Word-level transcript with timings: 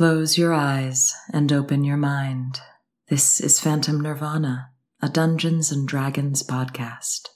Close 0.00 0.38
your 0.38 0.54
eyes 0.54 1.14
and 1.30 1.52
open 1.52 1.84
your 1.84 1.98
mind. 1.98 2.58
This 3.08 3.38
is 3.38 3.60
Phantom 3.60 4.00
Nirvana, 4.00 4.70
a 5.02 5.10
Dungeons 5.10 5.70
and 5.70 5.86
Dragons 5.86 6.42
podcast. 6.42 7.28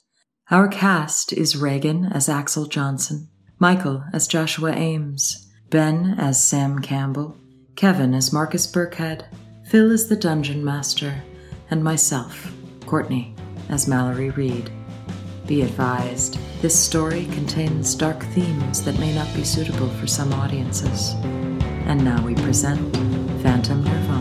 Our 0.50 0.68
cast 0.68 1.34
is 1.34 1.58
Reagan 1.58 2.06
as 2.06 2.26
Axel 2.26 2.64
Johnson, 2.64 3.28
Michael 3.58 4.02
as 4.14 4.26
Joshua 4.26 4.72
Ames, 4.72 5.46
Ben 5.68 6.14
as 6.16 6.42
Sam 6.42 6.78
Campbell, 6.78 7.36
Kevin 7.76 8.14
as 8.14 8.32
Marcus 8.32 8.66
Burkhead, 8.66 9.26
Phil 9.66 9.92
as 9.92 10.08
the 10.08 10.16
Dungeon 10.16 10.64
Master, 10.64 11.22
and 11.70 11.84
myself, 11.84 12.50
Courtney, 12.86 13.34
as 13.68 13.86
Mallory 13.86 14.30
Reed. 14.30 14.70
Be 15.46 15.60
advised, 15.60 16.38
this 16.62 16.82
story 16.82 17.26
contains 17.26 17.94
dark 17.94 18.22
themes 18.22 18.82
that 18.84 18.98
may 18.98 19.14
not 19.14 19.28
be 19.34 19.44
suitable 19.44 19.90
for 19.90 20.06
some 20.06 20.32
audiences. 20.32 21.14
And 21.86 22.02
now 22.04 22.24
we 22.24 22.34
present 22.34 22.80
Phantom 23.42 23.84
Nirvana. 23.84 24.13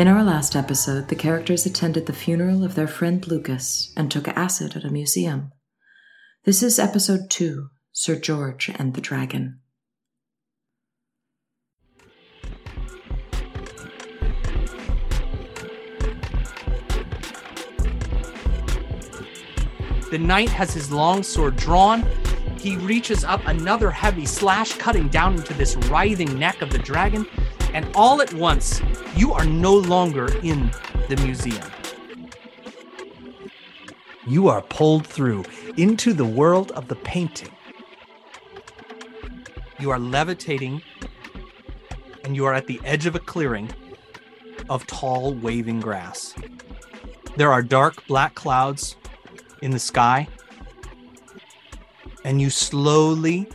In 0.00 0.08
our 0.08 0.24
last 0.24 0.56
episode, 0.56 1.08
the 1.08 1.14
characters 1.14 1.66
attended 1.66 2.06
the 2.06 2.14
funeral 2.14 2.64
of 2.64 2.74
their 2.74 2.88
friend 2.88 3.26
Lucas 3.28 3.92
and 3.98 4.10
took 4.10 4.28
acid 4.28 4.74
at 4.74 4.82
a 4.82 4.88
museum. 4.88 5.52
This 6.44 6.62
is 6.62 6.78
episode 6.78 7.28
2 7.28 7.68
Sir 7.92 8.16
George 8.18 8.70
and 8.78 8.94
the 8.94 9.02
Dragon. 9.02 9.60
The 20.10 20.18
knight 20.18 20.48
has 20.48 20.72
his 20.72 20.90
long 20.90 21.22
sword 21.22 21.56
drawn. 21.56 22.08
He 22.58 22.78
reaches 22.78 23.22
up 23.22 23.42
another 23.44 23.90
heavy 23.90 24.24
slash, 24.24 24.78
cutting 24.78 25.08
down 25.08 25.34
into 25.34 25.52
this 25.52 25.76
writhing 25.76 26.38
neck 26.38 26.62
of 26.62 26.70
the 26.70 26.78
dragon. 26.78 27.26
And 27.72 27.88
all 27.94 28.20
at 28.20 28.32
once, 28.34 28.82
you 29.14 29.32
are 29.32 29.44
no 29.44 29.74
longer 29.74 30.26
in 30.42 30.70
the 31.08 31.16
museum. 31.16 31.70
You 34.26 34.48
are 34.48 34.62
pulled 34.62 35.06
through 35.06 35.44
into 35.76 36.12
the 36.12 36.24
world 36.24 36.72
of 36.72 36.88
the 36.88 36.96
painting. 36.96 37.50
You 39.78 39.90
are 39.90 39.98
levitating, 39.98 40.82
and 42.24 42.36
you 42.36 42.44
are 42.44 42.54
at 42.54 42.66
the 42.66 42.80
edge 42.84 43.06
of 43.06 43.14
a 43.14 43.18
clearing 43.18 43.70
of 44.68 44.86
tall, 44.86 45.34
waving 45.34 45.80
grass. 45.80 46.34
There 47.36 47.52
are 47.52 47.62
dark 47.62 48.06
black 48.06 48.34
clouds 48.34 48.96
in 49.62 49.70
the 49.70 49.78
sky, 49.78 50.28
and 52.24 52.40
you 52.40 52.50
slowly 52.50 53.48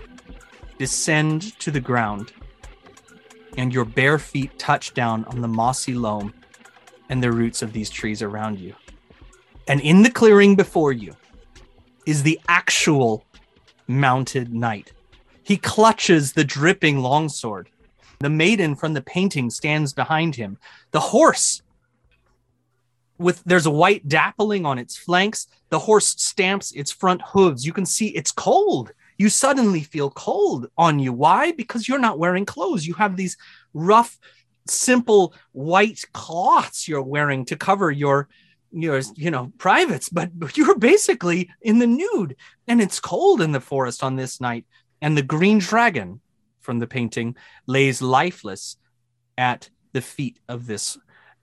descend 0.78 1.58
to 1.60 1.72
the 1.72 1.80
ground, 1.80 2.34
and 3.58 3.74
your 3.74 3.86
bare 3.86 4.20
feet 4.20 4.58
touch 4.60 4.94
down 4.94 5.26
on 5.26 5.42
the 5.42 5.48
mossy 5.48 5.94
loam 5.94 6.34
and 7.10 7.22
the 7.22 7.32
roots 7.32 7.62
of 7.62 7.74
these 7.74 7.90
trees 7.90 8.22
around 8.22 8.60
you. 8.60 8.74
And 9.68 9.82
in 9.82 10.04
the 10.04 10.12
clearing 10.12 10.56
before 10.56 10.92
you 10.92 11.16
is 12.06 12.24
the 12.24 12.40
actual 12.48 13.26
mounted 13.88 14.54
knight. 14.54 14.94
He 15.44 15.58
clutches 15.58 16.34
the 16.34 16.44
dripping 16.44 17.00
longsword. 17.00 17.70
The 18.20 18.30
maiden 18.30 18.76
from 18.76 18.94
the 18.94 19.02
painting 19.02 19.50
stands 19.50 19.94
behind 19.94 20.36
him. 20.36 20.58
The 20.92 21.00
horse 21.00 21.62
with 23.18 23.44
there's 23.46 23.66
a 23.66 23.72
white 23.72 24.08
dappling 24.08 24.66
on 24.66 24.78
its 24.78 24.98
flanks. 24.98 25.48
The 25.70 25.80
horse 25.80 26.08
stamps 26.08 26.72
its 26.72 26.92
front 26.92 27.22
hooves. 27.22 27.66
You 27.66 27.74
can 27.74 27.86
see 27.86 28.08
it's 28.08 28.32
cold. 28.32 28.92
You 29.18 29.30
suddenly 29.30 29.82
feel 29.82 30.10
cold 30.10 30.68
on 30.78 31.00
you. 31.00 31.14
Why? 31.14 31.52
Because 31.52 31.88
you're 31.88 32.00
not 32.00 32.20
wearing 32.20 32.46
clothes. 32.46 32.86
You 32.86 32.94
have 32.96 33.16
these 33.16 33.38
rough, 33.74 34.18
simple 34.68 35.34
white 35.52 36.04
cloths 36.14 36.88
you're 36.88 37.02
wearing 37.02 37.46
to 37.46 37.56
cover 37.56 37.92
your 37.92 38.28
your 38.72 39.02
you 39.16 39.32
know 39.32 39.54
privates, 39.58 40.10
but 40.10 40.32
you're 40.58 40.78
basically 40.78 41.50
in 41.62 41.80
the 41.80 41.88
nude, 41.88 42.36
and 42.68 42.82
it's 42.82 43.00
cold 43.00 43.42
in 43.42 43.52
the 43.52 43.62
forest 43.62 44.04
on 44.04 44.16
this 44.16 44.42
night. 44.42 44.66
And 45.02 45.18
the 45.18 45.24
green 45.24 45.60
dragon 45.60 46.22
from 46.60 46.80
the 46.80 46.88
painting 46.88 47.36
lays 47.68 48.02
lifeless 48.02 48.78
at 49.38 49.70
the 49.94 50.02
feet 50.02 50.40
of 50.50 50.66
this 50.66 50.98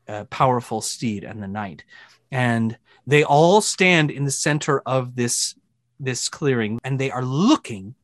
uh, 0.09 0.25
powerful 0.25 0.81
steed 0.81 1.25
and 1.25 1.43
the 1.43 1.49
knight 1.49 1.85
and 2.33 2.79
they 3.07 3.23
all 3.23 3.61
stand 3.61 4.11
in 4.11 4.25
the 4.25 4.31
center 4.31 4.81
of 4.81 5.15
this 5.15 5.55
this 6.03 6.29
clearing 6.29 6.79
and 6.85 6.99
they 6.99 7.11
are 7.11 7.25
looking 7.25 7.95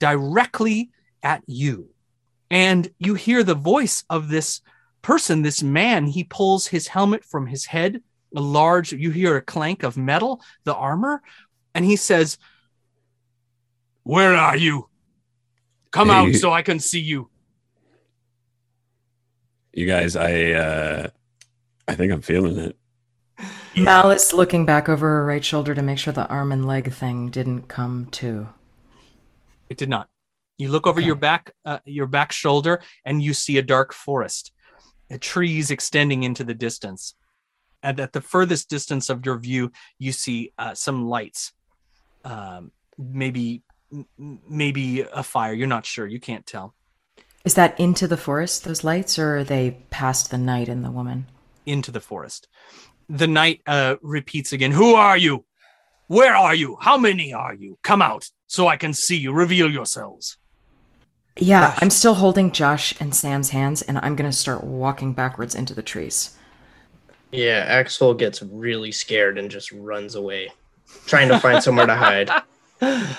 directly 0.00 0.90
at 1.22 1.42
you. 1.46 1.88
And 2.50 2.90
you 2.98 3.14
hear 3.14 3.42
the 3.42 3.54
voice 3.54 4.04
of 4.10 4.28
this 4.28 4.60
person 5.00 5.42
this 5.42 5.62
man. 5.62 6.06
He 6.06 6.24
pulls 6.24 6.66
his 6.66 6.88
helmet 6.88 7.24
from 7.24 7.46
his 7.46 7.64
head 7.66 8.02
a 8.36 8.40
large 8.40 8.92
you 8.92 9.12
hear 9.12 9.36
a 9.36 9.40
clank 9.40 9.84
of 9.84 9.96
metal 9.96 10.40
the 10.64 10.74
armor 10.74 11.22
and 11.72 11.84
he 11.84 11.94
says 11.94 12.36
where 14.02 14.34
are 14.34 14.56
you? 14.56 14.88
Come 15.92 16.08
Hey, 16.08 16.14
out 16.14 16.26
you- 16.26 16.34
so 16.34 16.52
i 16.52 16.60
can 16.62 16.80
see 16.80 16.98
you. 17.00 17.30
You 19.72 19.86
guys, 19.86 20.16
I 20.16 20.50
uh 20.52 21.08
I 21.86 21.94
think 21.94 22.12
I'm 22.12 22.22
feeling 22.22 22.58
it. 22.58 22.76
Malice 23.76 24.32
looking 24.32 24.64
back 24.64 24.88
over 24.88 25.08
her 25.08 25.26
right 25.26 25.44
shoulder 25.44 25.74
to 25.74 25.82
make 25.82 25.98
sure 25.98 26.12
the 26.12 26.28
arm 26.28 26.52
and 26.52 26.64
leg 26.66 26.92
thing 26.92 27.28
didn't 27.30 27.62
come 27.68 28.06
too. 28.10 28.48
It 29.68 29.76
did 29.76 29.88
not. 29.88 30.08
You 30.58 30.68
look 30.68 30.86
over 30.86 31.00
Okay. 31.00 31.06
your 31.06 31.16
back, 31.16 31.50
uh, 31.64 31.80
your 31.84 32.06
back 32.06 32.30
shoulder, 32.30 32.80
and 33.04 33.20
you 33.22 33.34
see 33.34 33.58
a 33.58 33.62
dark 33.62 33.92
forest, 33.92 34.52
uh, 35.10 35.18
trees 35.20 35.70
extending 35.72 36.22
into 36.22 36.44
the 36.44 36.54
distance. 36.54 37.14
And 37.82 37.98
at 37.98 38.12
the 38.12 38.20
furthest 38.20 38.70
distance 38.70 39.10
of 39.10 39.26
your 39.26 39.36
view, 39.38 39.72
you 39.98 40.12
see 40.12 40.52
uh, 40.56 40.74
some 40.74 41.06
lights, 41.08 41.52
um, 42.24 42.70
maybe, 42.96 43.62
m- 43.92 44.38
maybe 44.48 45.00
a 45.00 45.22
fire. 45.24 45.52
You're 45.52 45.66
not 45.66 45.84
sure. 45.84 46.06
You 46.06 46.20
can't 46.20 46.46
tell. 46.46 46.74
Is 47.44 47.54
that 47.54 47.78
into 47.78 48.06
the 48.06 48.16
forest, 48.16 48.64
those 48.64 48.84
lights, 48.84 49.18
or 49.18 49.38
are 49.38 49.44
they 49.44 49.82
past 49.90 50.30
the 50.30 50.38
knight 50.38 50.68
and 50.68 50.84
the 50.84 50.90
woman? 50.92 51.26
Into 51.66 51.90
the 51.90 52.00
forest. 52.00 52.48
The 53.08 53.26
knight 53.26 53.60
uh, 53.66 53.96
repeats 54.02 54.52
again. 54.52 54.70
Who 54.72 54.94
are 54.94 55.16
you? 55.16 55.44
Where 56.06 56.34
are 56.34 56.54
you? 56.54 56.76
How 56.80 56.96
many 56.98 57.32
are 57.32 57.54
you? 57.54 57.78
Come 57.82 58.02
out 58.02 58.30
so 58.46 58.68
I 58.68 58.76
can 58.76 58.92
see 58.92 59.16
you. 59.16 59.32
Reveal 59.32 59.70
yourselves. 59.70 60.36
Yeah, 61.36 61.68
Gosh. 61.72 61.78
I'm 61.82 61.90
still 61.90 62.14
holding 62.14 62.52
Josh 62.52 62.94
and 63.00 63.14
Sam's 63.14 63.50
hands, 63.50 63.82
and 63.82 63.98
I'm 63.98 64.14
gonna 64.16 64.32
start 64.32 64.62
walking 64.62 65.12
backwards 65.14 65.54
into 65.54 65.74
the 65.74 65.82
trees. 65.82 66.36
Yeah, 67.32 67.64
Axel 67.66 68.14
gets 68.14 68.40
really 68.42 68.92
scared 68.92 69.38
and 69.38 69.50
just 69.50 69.72
runs 69.72 70.14
away, 70.14 70.52
trying 71.06 71.28
to 71.28 71.40
find 71.40 71.62
somewhere 71.62 71.86
to 71.86 71.96
hide. 71.96 72.30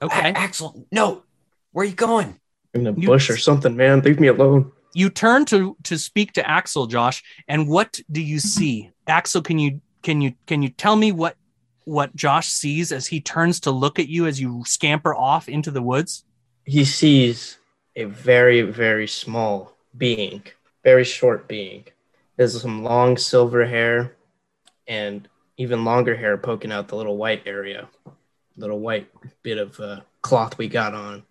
Okay. 0.00 0.30
A- 0.30 0.38
Axel, 0.38 0.86
no. 0.92 1.24
Where 1.72 1.82
are 1.84 1.88
you 1.88 1.94
going? 1.94 2.38
In 2.72 2.84
the 2.84 2.92
You- 2.92 3.08
bush 3.08 3.28
or 3.30 3.36
something, 3.36 3.76
man. 3.76 4.00
Leave 4.00 4.20
me 4.20 4.28
alone. 4.28 4.70
You 4.94 5.10
turn 5.10 5.44
to 5.46 5.76
to 5.84 5.98
speak 5.98 6.32
to 6.32 6.48
Axel, 6.48 6.86
Josh, 6.86 7.22
and 7.46 7.68
what 7.68 8.00
do 8.10 8.20
you 8.20 8.38
see? 8.38 8.90
Axel, 9.06 9.42
can 9.42 9.58
you 9.58 9.80
can 10.02 10.20
you 10.20 10.34
can 10.46 10.62
you 10.62 10.70
tell 10.70 10.96
me 10.96 11.12
what 11.12 11.36
what 11.84 12.14
Josh 12.14 12.48
sees 12.48 12.92
as 12.92 13.06
he 13.06 13.20
turns 13.20 13.60
to 13.60 13.70
look 13.70 13.98
at 13.98 14.08
you 14.08 14.26
as 14.26 14.40
you 14.40 14.62
scamper 14.66 15.14
off 15.14 15.48
into 15.48 15.70
the 15.70 15.82
woods? 15.82 16.24
He 16.64 16.84
sees 16.84 17.58
a 17.96 18.04
very, 18.04 18.60
very 18.60 19.08
small 19.08 19.72
being, 19.96 20.42
very 20.84 21.04
short 21.04 21.48
being. 21.48 21.84
There's 22.36 22.60
some 22.60 22.84
long 22.84 23.16
silver 23.16 23.66
hair 23.66 24.16
and 24.86 25.26
even 25.56 25.84
longer 25.84 26.14
hair 26.14 26.36
poking 26.36 26.70
out 26.70 26.88
the 26.88 26.96
little 26.96 27.16
white 27.16 27.42
area, 27.46 27.88
little 28.56 28.78
white 28.80 29.08
bit 29.42 29.58
of 29.58 29.80
uh, 29.80 30.00
cloth 30.20 30.58
we 30.58 30.68
got 30.68 30.94
on. 30.94 31.24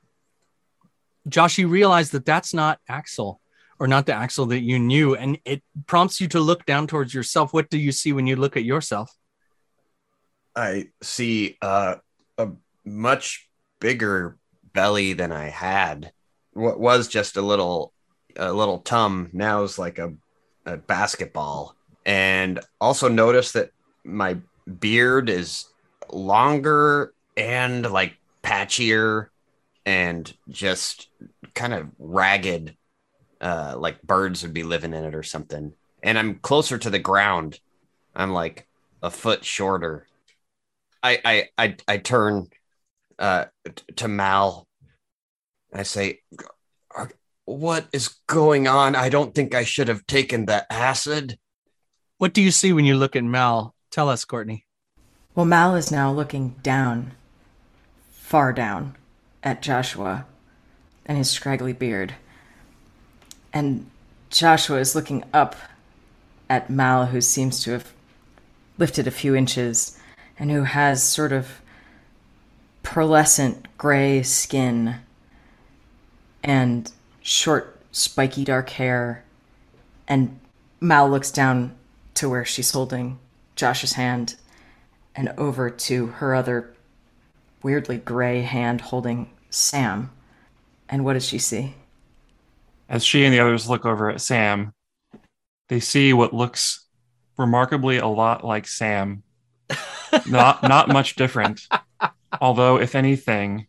Josh, 1.29 1.57
you 1.57 1.67
realize 1.67 2.11
that 2.11 2.25
that's 2.25 2.53
not 2.53 2.79
Axel. 2.89 3.39
Or 3.79 3.87
not 3.87 4.05
the 4.05 4.13
Axel 4.13 4.45
that 4.47 4.61
you 4.61 4.79
knew, 4.79 5.15
and 5.15 5.37
it 5.45 5.61
prompts 5.85 6.19
you 6.19 6.27
to 6.29 6.39
look 6.39 6.65
down 6.65 6.87
towards 6.87 7.13
yourself. 7.13 7.53
What 7.53 7.69
do 7.69 7.77
you 7.77 7.91
see 7.91 8.13
when 8.13 8.27
you 8.27 8.35
look 8.35 8.57
at 8.57 8.63
yourself? 8.63 9.11
I 10.55 10.87
see 11.01 11.57
uh, 11.61 11.95
a 12.37 12.49
much 12.83 13.49
bigger 13.79 14.37
belly 14.73 15.13
than 15.13 15.31
I 15.31 15.49
had. 15.49 16.11
What 16.53 16.79
was 16.79 17.07
just 17.07 17.37
a 17.37 17.41
little, 17.41 17.93
a 18.35 18.51
little 18.51 18.79
tum 18.79 19.29
now 19.33 19.63
is 19.63 19.77
like 19.77 19.99
a, 19.99 20.13
a 20.65 20.77
basketball. 20.77 21.75
And 22.05 22.59
also 22.79 23.09
notice 23.09 23.51
that 23.51 23.71
my 24.03 24.37
beard 24.79 25.29
is 25.29 25.65
longer 26.09 27.13
and 27.35 27.91
like 27.91 28.17
patchier 28.41 29.27
and 29.85 30.33
just 30.49 31.09
kind 31.53 31.73
of 31.73 31.87
ragged, 31.99 32.76
uh, 33.41 33.75
like 33.77 34.01
birds 34.01 34.43
would 34.43 34.53
be 34.53 34.63
living 34.63 34.93
in 34.93 35.03
it 35.03 35.15
or 35.15 35.23
something. 35.23 35.73
And 36.03 36.17
I'm 36.17 36.35
closer 36.35 36.77
to 36.77 36.89
the 36.89 36.99
ground. 36.99 37.59
I'm 38.15 38.31
like 38.31 38.67
a 39.01 39.11
foot 39.11 39.45
shorter. 39.45 40.07
I 41.03 41.19
I 41.23 41.49
I, 41.57 41.75
I 41.87 41.97
turn 41.97 42.47
uh, 43.19 43.45
to 43.97 44.07
Mal. 44.07 44.67
I 45.73 45.83
say, 45.83 46.19
"What 47.45 47.87
is 47.93 48.15
going 48.27 48.67
on? 48.67 48.95
I 48.95 49.09
don't 49.09 49.35
think 49.35 49.53
I 49.53 49.63
should 49.63 49.87
have 49.87 50.05
taken 50.07 50.45
the 50.45 50.71
acid." 50.71 51.37
What 52.17 52.33
do 52.33 52.41
you 52.41 52.49
see 52.49 52.73
when 52.73 52.85
you 52.85 52.95
look 52.95 53.15
at 53.15 53.23
Mal? 53.23 53.75
Tell 53.91 54.09
us, 54.09 54.25
Courtney. 54.25 54.65
Well, 55.35 55.45
Mal 55.45 55.75
is 55.75 55.91
now 55.91 56.11
looking 56.11 56.55
down, 56.63 57.11
far 58.09 58.51
down, 58.51 58.95
at 59.43 59.61
Joshua 59.61 60.25
and 61.05 61.17
his 61.17 61.29
scraggly 61.29 61.73
beard. 61.73 62.15
And 63.57 63.89
Joshua 64.29 64.77
is 64.77 64.93
looking 64.93 65.23
up 65.33 65.55
at 66.47 66.69
Mal, 66.69 67.07
who 67.07 67.21
seems 67.21 67.63
to 67.63 67.71
have 67.71 67.91
lifted 68.77 69.07
a 69.07 69.11
few 69.11 69.33
inches 69.33 69.97
and 70.37 70.51
who 70.51 70.61
has 70.61 71.01
sort 71.01 71.31
of 71.31 71.59
pearlescent 72.83 73.65
gray 73.75 74.21
skin 74.21 74.97
and 76.43 76.91
short, 77.23 77.81
spiky 77.91 78.43
dark 78.43 78.69
hair. 78.69 79.23
And 80.07 80.39
Mal 80.79 81.09
looks 81.09 81.31
down 81.31 81.73
to 82.13 82.29
where 82.29 82.45
she's 82.45 82.69
holding 82.69 83.17
Josh's 83.55 83.93
hand 83.93 84.35
and 85.15 85.33
over 85.35 85.71
to 85.71 86.05
her 86.05 86.35
other 86.35 86.75
weirdly 87.63 87.97
gray 87.97 88.43
hand 88.43 88.81
holding 88.81 89.31
Sam. 89.49 90.11
And 90.87 91.03
what 91.03 91.13
does 91.13 91.25
she 91.25 91.39
see? 91.39 91.73
As 92.89 93.03
she 93.03 93.25
and 93.25 93.33
the 93.33 93.39
others 93.39 93.69
look 93.69 93.85
over 93.85 94.09
at 94.09 94.21
Sam, 94.21 94.73
they 95.69 95.79
see 95.79 96.13
what 96.13 96.33
looks 96.33 96.85
remarkably 97.37 97.97
a 97.97 98.07
lot 98.07 98.43
like 98.45 98.67
Sam. 98.67 99.23
not 100.27 100.63
not 100.63 100.87
much 100.87 101.15
different. 101.15 101.67
Although, 102.39 102.79
if 102.79 102.95
anything, 102.95 103.67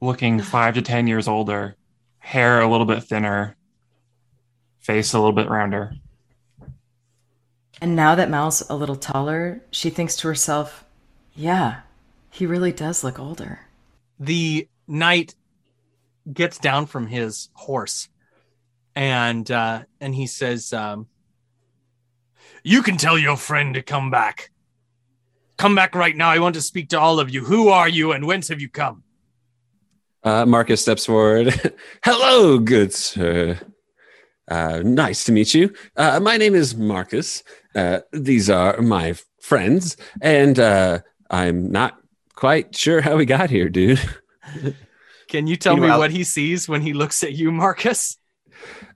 looking 0.00 0.40
five 0.40 0.74
to 0.74 0.82
ten 0.82 1.06
years 1.06 1.28
older, 1.28 1.76
hair 2.18 2.60
a 2.60 2.70
little 2.70 2.86
bit 2.86 3.04
thinner, 3.04 3.56
face 4.80 5.14
a 5.14 5.18
little 5.18 5.32
bit 5.32 5.48
rounder. 5.48 5.94
And 7.80 7.94
now 7.94 8.14
that 8.16 8.28
Mal's 8.28 8.68
a 8.68 8.74
little 8.74 8.96
taller, 8.96 9.62
she 9.70 9.88
thinks 9.88 10.16
to 10.16 10.28
herself, 10.28 10.84
yeah, 11.34 11.82
he 12.30 12.44
really 12.44 12.72
does 12.72 13.04
look 13.04 13.18
older. 13.18 13.60
the 14.18 14.68
knight 14.86 15.34
gets 16.32 16.58
down 16.58 16.86
from 16.86 17.06
his 17.06 17.48
horse 17.54 18.08
and 18.98 19.48
uh 19.52 19.82
and 20.00 20.12
he 20.12 20.26
says 20.26 20.72
um 20.72 21.06
you 22.64 22.82
can 22.82 22.96
tell 22.96 23.16
your 23.16 23.36
friend 23.36 23.74
to 23.74 23.82
come 23.82 24.10
back 24.10 24.50
come 25.56 25.76
back 25.76 25.94
right 25.94 26.16
now 26.16 26.28
i 26.28 26.38
want 26.40 26.56
to 26.56 26.60
speak 26.60 26.88
to 26.88 26.98
all 26.98 27.20
of 27.20 27.30
you 27.30 27.44
who 27.44 27.68
are 27.68 27.88
you 27.88 28.10
and 28.10 28.26
whence 28.26 28.48
have 28.48 28.60
you 28.60 28.68
come 28.68 29.04
Uh, 30.24 30.44
Marcus 30.44 30.82
steps 30.82 31.06
forward. 31.06 31.54
Hello, 32.04 32.58
good 32.58 32.92
sir. 32.92 33.56
Uh, 34.50 34.82
nice 34.84 35.22
to 35.24 35.32
meet 35.32 35.54
you. 35.54 35.72
Uh, 35.96 36.18
my 36.18 36.36
name 36.36 36.56
is 36.56 36.74
Marcus. 36.74 37.44
Uh, 37.74 38.00
these 38.12 38.50
are 38.50 38.82
my 38.82 39.14
friends, 39.40 39.96
and 40.20 40.58
uh, 40.58 40.98
I'm 41.30 41.70
not 41.70 41.92
quite 42.34 42.74
sure 42.74 43.00
how 43.00 43.14
we 43.16 43.26
got 43.26 43.48
here, 43.48 43.68
dude. 43.70 44.02
can 45.28 45.46
you 45.46 45.56
tell 45.56 45.76
me 45.76 45.88
what 45.88 46.10
he 46.10 46.24
sees 46.24 46.68
when 46.68 46.82
he 46.82 46.92
looks 46.92 47.22
at 47.22 47.32
you 47.32 47.52
marcus 47.52 48.18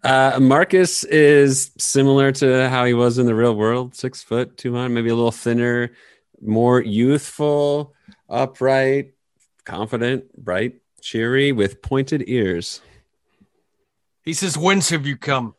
Uh, 0.04 0.38
Marcus 0.40 1.04
is 1.04 1.70
similar 1.78 2.32
to 2.32 2.68
how 2.68 2.84
he 2.84 2.94
was 2.94 3.18
in 3.18 3.26
the 3.26 3.34
real 3.34 3.54
world 3.54 3.94
six 3.94 4.22
foot, 4.22 4.56
200, 4.56 4.88
maybe 4.88 5.10
a 5.10 5.14
little 5.14 5.30
thinner, 5.30 5.92
more 6.40 6.80
youthful, 6.82 7.94
upright, 8.28 9.12
confident, 9.64 10.24
bright, 10.36 10.74
cheery, 11.00 11.52
with 11.52 11.82
pointed 11.82 12.24
ears. 12.28 12.80
he 14.24 14.32
says 14.32 14.58
whence 14.58 14.90
have 14.90 15.06
you 15.06 15.16
come 15.16 15.54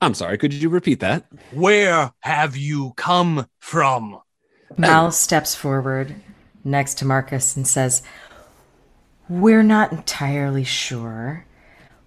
I'm 0.00 0.14
sorry, 0.14 0.36
could 0.36 0.52
you 0.52 0.68
repeat 0.68 1.00
that? 1.00 1.26
where 1.52 2.12
have 2.20 2.56
you 2.56 2.92
come 2.96 3.46
from 3.58 4.20
Mal 4.78 5.12
steps 5.12 5.54
forward 5.54 6.14
next 6.64 6.94
to 6.98 7.04
Marcus 7.04 7.56
and 7.56 7.66
says, 7.66 8.02
We're 9.28 9.62
not 9.62 9.92
entirely 9.92 10.64
sure. 10.64 11.44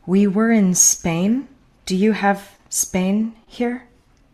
We 0.08 0.28
were 0.28 0.52
in 0.52 0.76
Spain. 0.76 1.48
Do 1.86 1.96
you 1.96 2.12
have 2.14 2.58
Spain 2.70 3.36
here? 3.48 3.88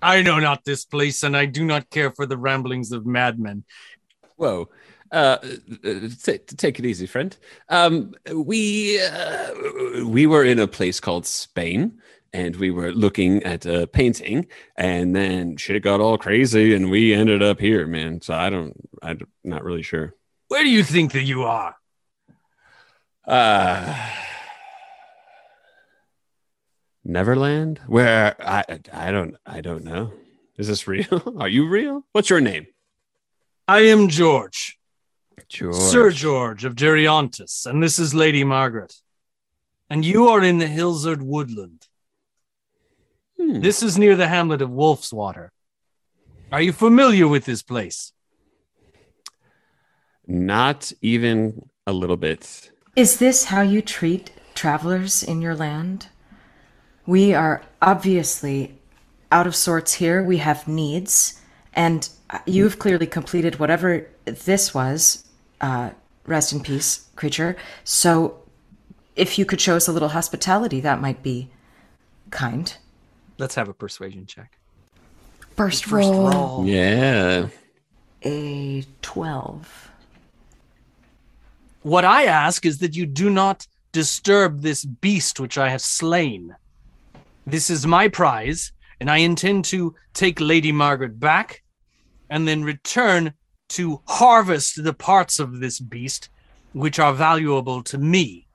i 0.04 0.20
know 0.22 0.40
not 0.40 0.66
this 0.66 0.84
place 0.84 1.22
and 1.22 1.38
i 1.38 1.46
do 1.46 1.64
not 1.64 1.88
care 1.92 2.10
for 2.10 2.26
the 2.26 2.38
ramblings 2.38 2.92
of 2.92 3.06
madmen 3.06 3.64
Whoa. 4.36 4.70
Uh, 5.12 5.38
uh, 5.86 5.94
t- 6.24 6.40
take 6.40 6.80
it 6.80 6.86
easy, 6.86 7.06
friend. 7.06 7.38
Um, 7.70 8.16
we 8.34 9.00
uh, 9.00 10.06
we 10.06 10.26
were 10.26 10.44
in 10.44 10.58
a 10.58 10.66
place 10.68 11.00
called 11.00 11.28
Spain, 11.28 12.02
and 12.34 12.56
we 12.56 12.72
were 12.72 12.92
looking 12.92 13.44
at 13.44 13.68
a 13.68 13.86
painting, 13.86 14.48
and 14.78 15.16
then 15.16 15.58
shit 15.58 15.84
got 15.84 16.00
all 16.00 16.18
crazy, 16.18 16.74
and 16.74 16.90
we 16.90 17.14
ended 17.14 17.44
up 17.44 17.60
here, 17.60 17.86
man. 17.86 18.22
So 18.22 18.34
I 18.34 18.50
don't, 18.50 18.74
I'm 19.04 19.20
not 19.44 19.64
really 19.64 19.84
sure. 19.84 20.16
where 20.48 20.64
do 20.64 20.70
you 20.70 20.84
think 20.84 21.12
that 21.12 21.24
you 21.24 21.44
are 21.44 21.76
Uh, 23.28 24.10
Neverland, 27.04 27.80
where 27.88 28.36
I 28.40 28.64
I 28.94 29.12
don't 29.12 29.36
I 29.46 29.62
don't 29.62 29.84
know. 29.84 30.14
Is 30.58 30.68
this 30.68 30.88
real? 30.88 31.36
Are 31.40 31.50
you 31.50 31.68
real? 31.68 32.06
What's 32.12 32.30
your 32.30 32.42
name? 32.42 32.68
i 33.68 33.80
am 33.80 34.10
george 34.10 34.78
George. 35.48 35.76
Sir 35.76 36.12
George 36.12 36.66
of 36.66 36.76
Geriontis, 36.76 37.66
and 37.66 37.82
this 37.84 38.00
is 38.00 38.14
Lady 38.14 38.44
Margaret. 38.44 38.94
And 39.90 40.06
you 40.06 40.30
are 40.30 40.42
in 40.42 40.60
the 40.60 40.68
Hillsard 40.68 41.22
Woodland. 41.22 41.88
Hmm. 43.38 43.60
This 43.60 43.84
is 43.84 43.98
near 43.98 44.16
the 44.16 44.28
hamlet 44.28 44.62
of 44.62 44.70
Wolfswater. 44.70 45.50
Are 46.52 46.62
you 46.62 46.72
familiar 46.72 47.28
with 47.28 47.46
this 47.46 47.64
place? 47.64 48.14
Not 50.26 50.94
even 51.02 51.70
a 51.86 51.92
little 51.92 52.18
bit. 52.18 52.72
Is 52.96 53.18
this 53.18 53.46
how 53.46 53.62
you 53.62 53.82
treat 53.82 54.32
travelers 54.54 55.24
in 55.24 55.42
your 55.42 55.56
land? 55.56 56.08
We 57.06 57.34
are 57.34 57.62
obviously 57.82 58.78
out 59.32 59.48
of 59.48 59.56
sorts 59.56 59.94
here. 59.94 60.24
We 60.24 60.38
have 60.38 60.68
needs, 60.68 61.42
and 61.74 62.08
you've 62.46 62.80
clearly 62.80 63.08
completed 63.08 63.60
whatever 63.60 64.08
this 64.26 64.74
was. 64.74 65.26
Uh, 65.60 65.92
rest 66.26 66.54
in 66.54 66.62
peace, 66.62 67.08
creature. 67.16 67.56
So, 67.84 68.42
if 69.16 69.38
you 69.38 69.46
could 69.46 69.62
show 69.62 69.76
us 69.76 69.88
a 69.88 69.92
little 69.92 70.10
hospitality, 70.10 70.80
that 70.82 71.02
might 71.02 71.22
be 71.22 71.50
kind. 72.30 72.76
Let's 73.38 73.56
have 73.56 73.70
a 73.70 73.74
persuasion 73.74 74.26
check. 74.26 74.58
First, 75.56 75.86
First 75.86 75.92
roll, 76.10 76.30
roll. 76.30 76.66
Yeah. 76.66 77.48
a 78.24 78.86
twelve. 79.02 79.92
What 81.84 82.06
I 82.06 82.26
ask 82.26 82.66
is 82.66 82.78
that 82.80 82.96
you 82.96 83.06
do 83.06 83.30
not 83.30 83.68
disturb 83.92 84.62
this 84.62 84.86
beast 84.86 85.40
which 85.40 85.58
I 85.58 85.70
have 85.70 85.82
slain. 85.82 86.56
This 87.46 87.70
is 87.70 87.86
my 87.88 88.08
prize, 88.08 88.72
and 89.00 89.10
I 89.10 89.18
intend 89.18 89.66
to 89.66 89.96
take 90.14 90.40
Lady 90.40 90.72
Margaret 90.72 91.20
back 91.20 91.64
and 92.30 92.48
then 92.48 92.64
return 92.64 93.34
to 93.70 94.02
harvest 94.06 94.84
the 94.84 94.94
parts 94.94 95.40
of 95.40 95.60
this 95.60 95.80
beast 95.80 96.30
which 96.74 97.00
are 97.00 97.14
valuable 97.14 97.84
to 97.84 97.98
me. 97.98 98.48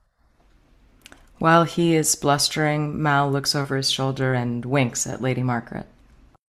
While 1.39 1.65
he 1.65 1.95
is 1.95 2.15
blustering, 2.15 3.01
Mal 3.01 3.31
looks 3.31 3.55
over 3.55 3.75
his 3.75 3.91
shoulder 3.91 4.33
and 4.33 4.65
winks 4.65 5.05
at 5.05 5.21
Lady 5.21 5.43
Margaret. 5.43 5.85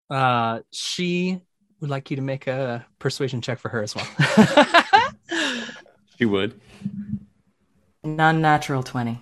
Uh, 0.08 0.60
she 0.70 1.40
would 1.80 1.90
like 1.90 2.10
you 2.10 2.16
to 2.16 2.22
make 2.22 2.46
a 2.46 2.86
persuasion 2.98 3.42
check 3.42 3.58
for 3.58 3.68
her 3.68 3.82
as 3.82 3.94
well. 3.94 4.06
She 6.18 6.24
would. 6.24 6.60
Non 8.02 8.40
natural 8.40 8.82
20. 8.82 9.20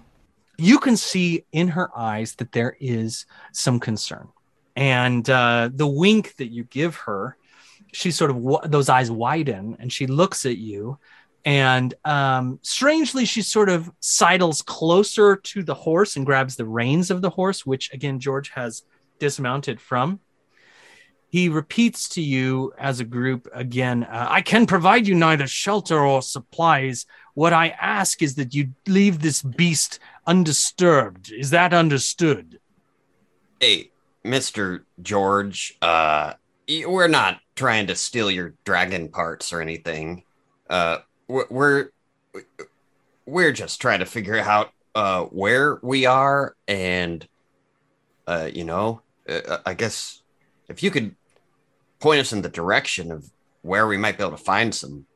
You 0.59 0.79
can 0.79 0.97
see 0.97 1.45
in 1.53 1.69
her 1.69 1.91
eyes 1.97 2.35
that 2.37 2.53
there 2.53 2.77
is 2.81 3.27
some 3.53 3.81
concern. 3.81 4.29
And 4.75 5.29
uh, 5.29 5.71
the 5.73 5.87
wink 5.87 6.37
that 6.37 6.49
you 6.49 6.65
give 6.65 6.97
her, 6.97 7.37
she 7.93 8.11
sort 8.11 8.31
of 8.31 8.37
w- 8.37 8.61
those 8.65 8.89
eyes 8.89 9.11
widen 9.11 9.77
and 9.81 9.93
she 9.93 10.07
looks 10.07 10.45
at 10.45 10.59
you. 10.59 10.99
And 11.45 11.95
um, 12.05 12.59
strangely, 12.63 13.25
she 13.25 13.41
sort 13.41 13.69
of 13.69 13.91
sidles 14.01 14.63
closer 14.63 15.37
to 15.37 15.63
the 15.63 15.75
horse 15.75 16.17
and 16.17 16.27
grabs 16.27 16.57
the 16.57 16.65
reins 16.67 17.11
of 17.11 17.23
the 17.23 17.31
horse, 17.31 17.65
which 17.65 17.93
again, 17.93 18.19
George 18.19 18.51
has 18.51 18.83
dismounted 19.19 19.81
from. 19.81 20.21
He 21.29 21.49
repeats 21.49 22.09
to 22.11 22.23
you 22.23 22.73
as 22.79 23.01
a 23.01 23.05
group 23.05 23.49
again 23.53 24.05
uh, 24.05 24.27
I 24.31 24.43
can 24.43 24.67
provide 24.67 25.07
you 25.07 25.15
neither 25.15 25.47
shelter 25.47 25.99
or 25.99 26.23
supplies. 26.23 27.07
What 27.35 27.53
I 27.53 27.69
ask 27.81 28.23
is 28.23 28.37
that 28.37 28.55
you 28.55 28.73
leave 28.87 29.21
this 29.21 29.43
beast 29.43 29.99
undisturbed. 30.27 31.33
Is 31.33 31.51
that 31.51 31.75
understood? 31.75 32.59
Hey, 33.61 33.91
Mr. 34.25 34.83
George, 35.03 35.77
uh 35.83 36.35
we're 36.69 37.09
not 37.09 37.41
trying 37.55 37.87
to 37.87 37.95
steal 37.95 38.31
your 38.31 38.55
dragon 38.65 39.09
parts 39.09 39.53
or 39.53 39.61
anything. 39.61 40.23
Uh 40.71 40.99
we're 41.29 41.91
we're, 43.27 43.53
just 43.53 43.81
trying 43.81 43.99
to 43.99 44.07
figure 44.07 44.39
out 44.39 44.71
uh 44.95 45.25
where 45.25 45.81
we 45.83 46.07
are 46.07 46.55
and 46.69 47.27
uh 48.27 48.49
you 48.53 48.65
know, 48.65 49.03
uh, 49.29 49.59
I 49.67 49.75
guess 49.75 50.23
if 50.69 50.83
you 50.83 50.91
could 50.91 51.15
point 52.01 52.21
us 52.21 52.33
in 52.33 52.43
the 52.43 52.49
direction 52.49 53.11
of 53.11 53.31
where 53.63 53.87
we 53.87 53.97
might 53.97 54.17
be 54.17 54.25
able 54.25 54.37
to 54.37 54.43
find 54.43 54.75
some 54.75 55.07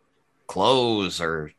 clothes 0.46 1.20
or 1.20 1.52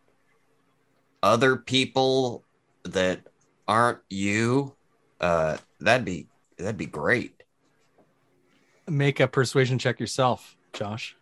other 1.24 1.56
people 1.56 2.44
that 2.84 3.22
aren't 3.68 4.00
you, 4.10 4.76
uh 5.20 5.58
that'd 5.80 6.06
be 6.06 6.28
that'd 6.58 6.78
be 6.78 6.86
great. 6.86 7.44
Make 8.88 9.20
a 9.20 9.28
persuasion 9.28 9.78
check 9.78 10.00
yourself, 10.00 10.58
Josh. 10.74 11.16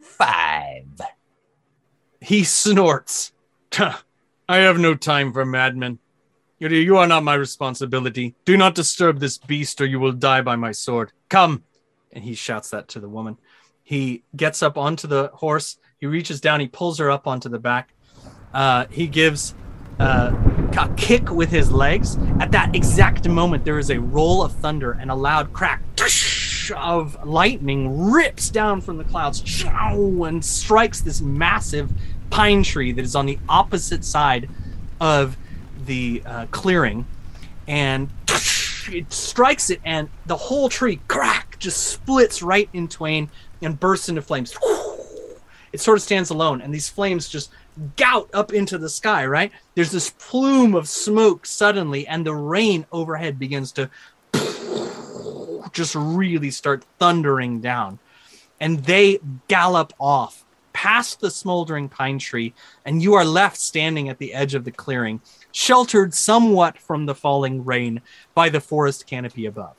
Five. 0.00 1.00
He 2.20 2.44
snorts. 2.44 3.32
I 4.48 4.56
have 4.56 4.78
no 4.78 4.94
time 4.94 5.32
for 5.32 5.44
madmen. 5.44 5.98
You, 6.58 6.96
are 6.96 7.06
not 7.06 7.22
my 7.22 7.34
responsibility. 7.34 8.34
Do 8.44 8.56
not 8.56 8.74
disturb 8.74 9.20
this 9.20 9.38
beast, 9.38 9.80
or 9.80 9.86
you 9.86 10.00
will 10.00 10.12
die 10.12 10.40
by 10.40 10.56
my 10.56 10.72
sword. 10.72 11.12
Come. 11.28 11.62
And 12.12 12.24
he 12.24 12.34
shouts 12.34 12.70
that 12.70 12.88
to 12.88 13.00
the 13.00 13.08
woman. 13.08 13.38
He 13.84 14.24
gets 14.34 14.62
up 14.62 14.76
onto 14.76 15.06
the 15.06 15.30
horse. 15.34 15.78
He 15.98 16.06
reaches 16.06 16.40
down. 16.40 16.60
He 16.60 16.66
pulls 16.66 16.98
her 16.98 17.10
up 17.10 17.26
onto 17.26 17.48
the 17.48 17.58
back. 17.60 17.94
Uh, 18.52 18.86
he 18.90 19.06
gives 19.06 19.54
uh, 20.00 20.32
a 20.76 20.88
kick 20.96 21.30
with 21.30 21.50
his 21.50 21.70
legs. 21.70 22.16
At 22.40 22.50
that 22.52 22.74
exact 22.74 23.28
moment, 23.28 23.64
there 23.64 23.78
is 23.78 23.90
a 23.90 24.00
roll 24.00 24.42
of 24.42 24.52
thunder 24.52 24.92
and 24.92 25.10
a 25.10 25.14
loud 25.14 25.52
crack 25.52 25.82
of 26.76 27.26
lightning 27.26 28.10
rips 28.10 28.50
down 28.50 28.80
from 28.80 28.98
the 28.98 29.04
clouds 29.04 29.64
and 29.64 30.44
strikes 30.44 31.00
this 31.00 31.20
massive 31.20 31.90
pine 32.30 32.62
tree 32.62 32.92
that 32.92 33.04
is 33.04 33.14
on 33.14 33.26
the 33.26 33.38
opposite 33.48 34.04
side 34.04 34.48
of 35.00 35.36
the 35.88 36.22
uh, 36.24 36.46
clearing. 36.52 37.04
And 37.66 38.08
it 38.90 39.12
strikes 39.12 39.68
it, 39.70 39.80
and 39.84 40.08
the 40.26 40.36
whole 40.36 40.68
tree 40.68 41.00
crack 41.08 41.58
just 41.58 41.88
splits 41.88 42.42
right 42.42 42.68
in 42.72 42.88
twain 42.88 43.28
and 43.60 43.78
bursts 43.78 44.08
into 44.08 44.22
flames. 44.22 44.56
It 45.72 45.80
sort 45.80 45.98
of 45.98 46.02
stands 46.02 46.30
alone, 46.30 46.62
and 46.62 46.72
these 46.72 46.88
flames 46.88 47.28
just 47.28 47.50
gout 47.96 48.30
up 48.32 48.52
into 48.52 48.78
the 48.78 48.88
sky, 48.88 49.26
right? 49.26 49.52
There's 49.74 49.90
this 49.90 50.10
plume 50.18 50.74
of 50.74 50.88
smoke 50.88 51.44
suddenly, 51.44 52.06
and 52.06 52.24
the 52.24 52.34
rain 52.34 52.86
overhead 52.90 53.38
begins 53.38 53.72
to 53.72 53.90
just 55.72 55.94
really 55.94 56.50
start 56.50 56.84
thundering 56.98 57.60
down. 57.60 57.98
And 58.60 58.84
they 58.84 59.18
gallop 59.48 59.92
off 59.98 60.44
past 60.78 61.18
the 61.18 61.28
smoldering 61.28 61.88
pine 61.88 62.20
tree, 62.20 62.54
and 62.84 63.02
you 63.02 63.14
are 63.14 63.24
left 63.24 63.56
standing 63.56 64.08
at 64.08 64.18
the 64.18 64.32
edge 64.32 64.54
of 64.54 64.62
the 64.62 64.70
clearing, 64.70 65.20
sheltered 65.50 66.14
somewhat 66.14 66.78
from 66.78 67.04
the 67.04 67.16
falling 67.16 67.64
rain 67.64 68.00
by 68.32 68.48
the 68.48 68.60
forest 68.60 69.04
canopy 69.04 69.44
above. 69.44 69.74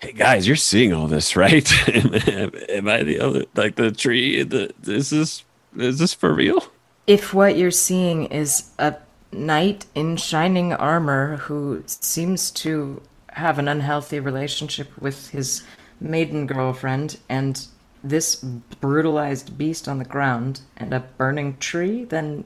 Hey 0.00 0.12
guys, 0.12 0.46
you're 0.46 0.56
seeing 0.56 0.92
all 0.92 1.06
this, 1.06 1.34
right? 1.34 1.66
am, 2.28 2.52
am 2.68 2.88
I 2.88 3.02
the 3.02 3.20
other 3.20 3.46
like 3.54 3.76
the 3.76 3.90
tree? 3.90 4.42
The 4.42 4.70
is 4.86 5.08
this 5.08 5.44
is 5.78 5.98
this 5.98 6.12
for 6.12 6.34
real? 6.34 6.62
If 7.06 7.32
what 7.32 7.56
you're 7.56 7.70
seeing 7.70 8.26
is 8.26 8.70
a 8.78 8.96
knight 9.32 9.86
in 9.94 10.18
shining 10.18 10.74
armor 10.74 11.38
who 11.38 11.84
seems 11.86 12.50
to 12.50 13.00
have 13.30 13.58
an 13.58 13.66
unhealthy 13.66 14.20
relationship 14.20 14.90
with 15.00 15.30
his 15.30 15.64
maiden 16.00 16.46
girlfriend 16.46 17.18
and 17.30 17.66
this 18.04 18.36
brutalized 18.36 19.56
beast 19.56 19.88
on 19.88 19.98
the 19.98 20.04
ground 20.04 20.60
and 20.76 20.92
a 20.92 21.00
burning 21.00 21.56
tree, 21.56 22.04
then 22.04 22.44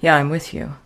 yeah, 0.00 0.16
I'm 0.16 0.30
with 0.30 0.52
you. 0.52 0.76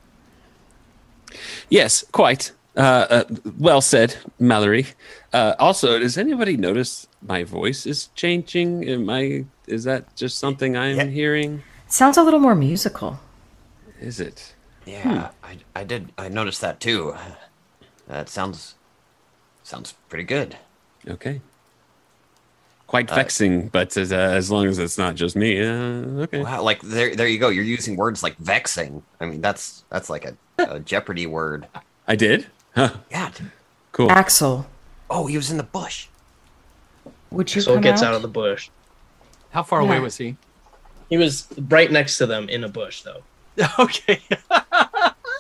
Yes, 1.68 2.04
quite. 2.12 2.52
Uh, 2.76 3.06
uh, 3.10 3.24
well 3.58 3.80
said, 3.80 4.16
Mallory. 4.38 4.86
Uh, 5.32 5.54
also, 5.58 5.98
does 5.98 6.16
anybody 6.16 6.56
notice 6.56 7.08
my 7.26 7.42
voice 7.42 7.86
is 7.86 8.08
changing? 8.14 8.88
Am 8.88 9.10
I? 9.10 9.44
Is 9.66 9.82
that 9.84 10.14
just 10.14 10.38
something 10.38 10.76
I'm 10.76 10.96
Yeah. 10.96 11.04
hearing? 11.06 11.62
It 11.86 11.92
sounds 11.92 12.16
a 12.16 12.22
little 12.22 12.38
more 12.40 12.54
musical. 12.54 13.18
Is 14.00 14.20
it? 14.20 14.54
Yeah, 14.86 15.30
I, 15.42 15.58
I 15.74 15.84
did. 15.84 16.12
I 16.16 16.28
noticed 16.28 16.60
that 16.60 16.78
too. 16.80 17.14
That 18.06 18.28
sounds 18.28 18.76
sounds 19.64 19.92
pretty 20.08 20.24
good. 20.24 20.56
Okay. 21.06 21.40
Quite 22.88 23.08
vexing, 23.10 23.68
but 23.68 23.96
as, 23.96 24.12
uh, 24.12 24.16
as 24.16 24.50
long 24.50 24.66
as 24.66 24.78
it's 24.78 24.96
not 24.98 25.14
just 25.14 25.36
me, 25.36 25.60
uh, 25.60 26.24
okay. 26.24 26.42
Wow, 26.42 26.62
like 26.62 26.80
there, 26.82 27.14
there 27.14 27.28
you 27.28 27.38
go. 27.38 27.50
You're 27.50 27.62
using 27.64 27.96
words 27.96 28.22
like 28.22 28.36
vexing. 28.38 29.02
I 29.20 29.26
mean, 29.26 29.40
that's 29.42 29.84
that's 29.90 30.08
like 30.08 30.24
a, 30.24 30.34
a 30.58 30.80
Jeopardy 30.92 31.26
word. 31.26 31.66
I 32.06 32.16
did. 32.16 32.46
Huh. 32.74 32.94
Yeah. 33.10 33.30
Cool. 33.92 34.10
Axel, 34.10 34.66
Oh, 35.10 35.26
he 35.26 35.36
was 35.36 35.50
in 35.50 35.56
the 35.58 35.62
bush. 35.62 36.06
would 37.30 37.54
you 37.54 37.60
So 37.60 37.74
come 37.74 37.82
gets 37.82 38.02
out? 38.02 38.08
out 38.08 38.14
of 38.14 38.22
the 38.22 38.28
bush. 38.28 38.70
How 39.50 39.62
far 39.62 39.80
away 39.80 40.00
was 40.00 40.16
he? 40.16 40.36
He 41.10 41.16
was 41.16 41.46
right 41.68 41.90
next 41.90 42.18
to 42.18 42.26
them 42.26 42.48
in 42.48 42.64
a 42.64 42.68
bush, 42.68 43.02
though. 43.02 43.22
okay. 43.78 44.20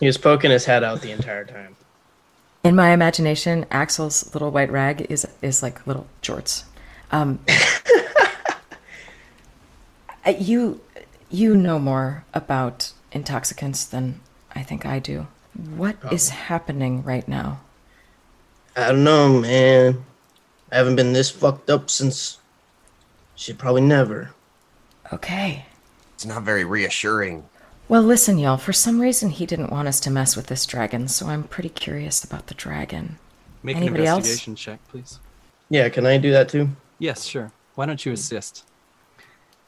He 0.00 0.06
was 0.06 0.16
poking 0.18 0.50
his 0.50 0.64
head 0.64 0.82
out 0.84 1.00
the 1.02 1.12
entire 1.12 1.44
time. 1.44 1.76
In 2.64 2.74
my 2.74 2.90
imagination, 2.90 3.64
Axel's 3.70 4.34
little 4.34 4.50
white 4.50 4.70
rag 4.70 5.06
is 5.10 5.26
is 5.40 5.62
like 5.62 5.86
little 5.86 6.06
jorts. 6.22 6.64
Um, 7.10 7.40
uh, 10.26 10.34
you 10.38 10.80
you 11.30 11.56
know 11.56 11.78
more 11.78 12.24
about 12.34 12.92
intoxicants 13.12 13.84
than 13.84 14.20
I 14.54 14.62
think 14.62 14.84
I 14.86 14.98
do. 14.98 15.26
What 15.76 15.96
is 16.12 16.28
happening 16.30 17.02
right 17.02 17.26
now? 17.26 17.60
I 18.76 18.88
don't 18.88 19.04
know, 19.04 19.40
man. 19.40 20.04
I 20.70 20.76
haven't 20.76 20.96
been 20.96 21.12
this 21.12 21.30
fucked 21.30 21.70
up 21.70 21.90
since. 21.90 22.38
Shit, 23.34 23.58
probably 23.58 23.80
never. 23.82 24.30
Okay. 25.12 25.64
It's 26.14 26.26
not 26.26 26.42
very 26.42 26.64
reassuring. 26.64 27.44
Well, 27.88 28.02
listen, 28.02 28.38
y'all. 28.38 28.56
For 28.58 28.72
some 28.72 29.00
reason, 29.00 29.30
he 29.30 29.46
didn't 29.46 29.70
want 29.70 29.88
us 29.88 29.98
to 30.00 30.10
mess 30.10 30.36
with 30.36 30.48
this 30.48 30.66
dragon, 30.66 31.08
so 31.08 31.26
I'm 31.26 31.44
pretty 31.44 31.70
curious 31.70 32.22
about 32.22 32.48
the 32.48 32.54
dragon. 32.54 33.18
Make 33.62 33.76
Anybody 33.76 34.02
an 34.02 34.08
else? 34.08 34.18
investigation 34.18 34.56
check, 34.56 34.80
please. 34.88 35.18
Yeah, 35.70 35.88
can 35.88 36.04
I 36.06 36.18
do 36.18 36.30
that 36.32 36.48
too? 36.48 36.68
Yes, 36.98 37.24
sure. 37.24 37.52
Why 37.74 37.86
don't 37.86 38.04
you 38.04 38.12
assist? 38.12 38.64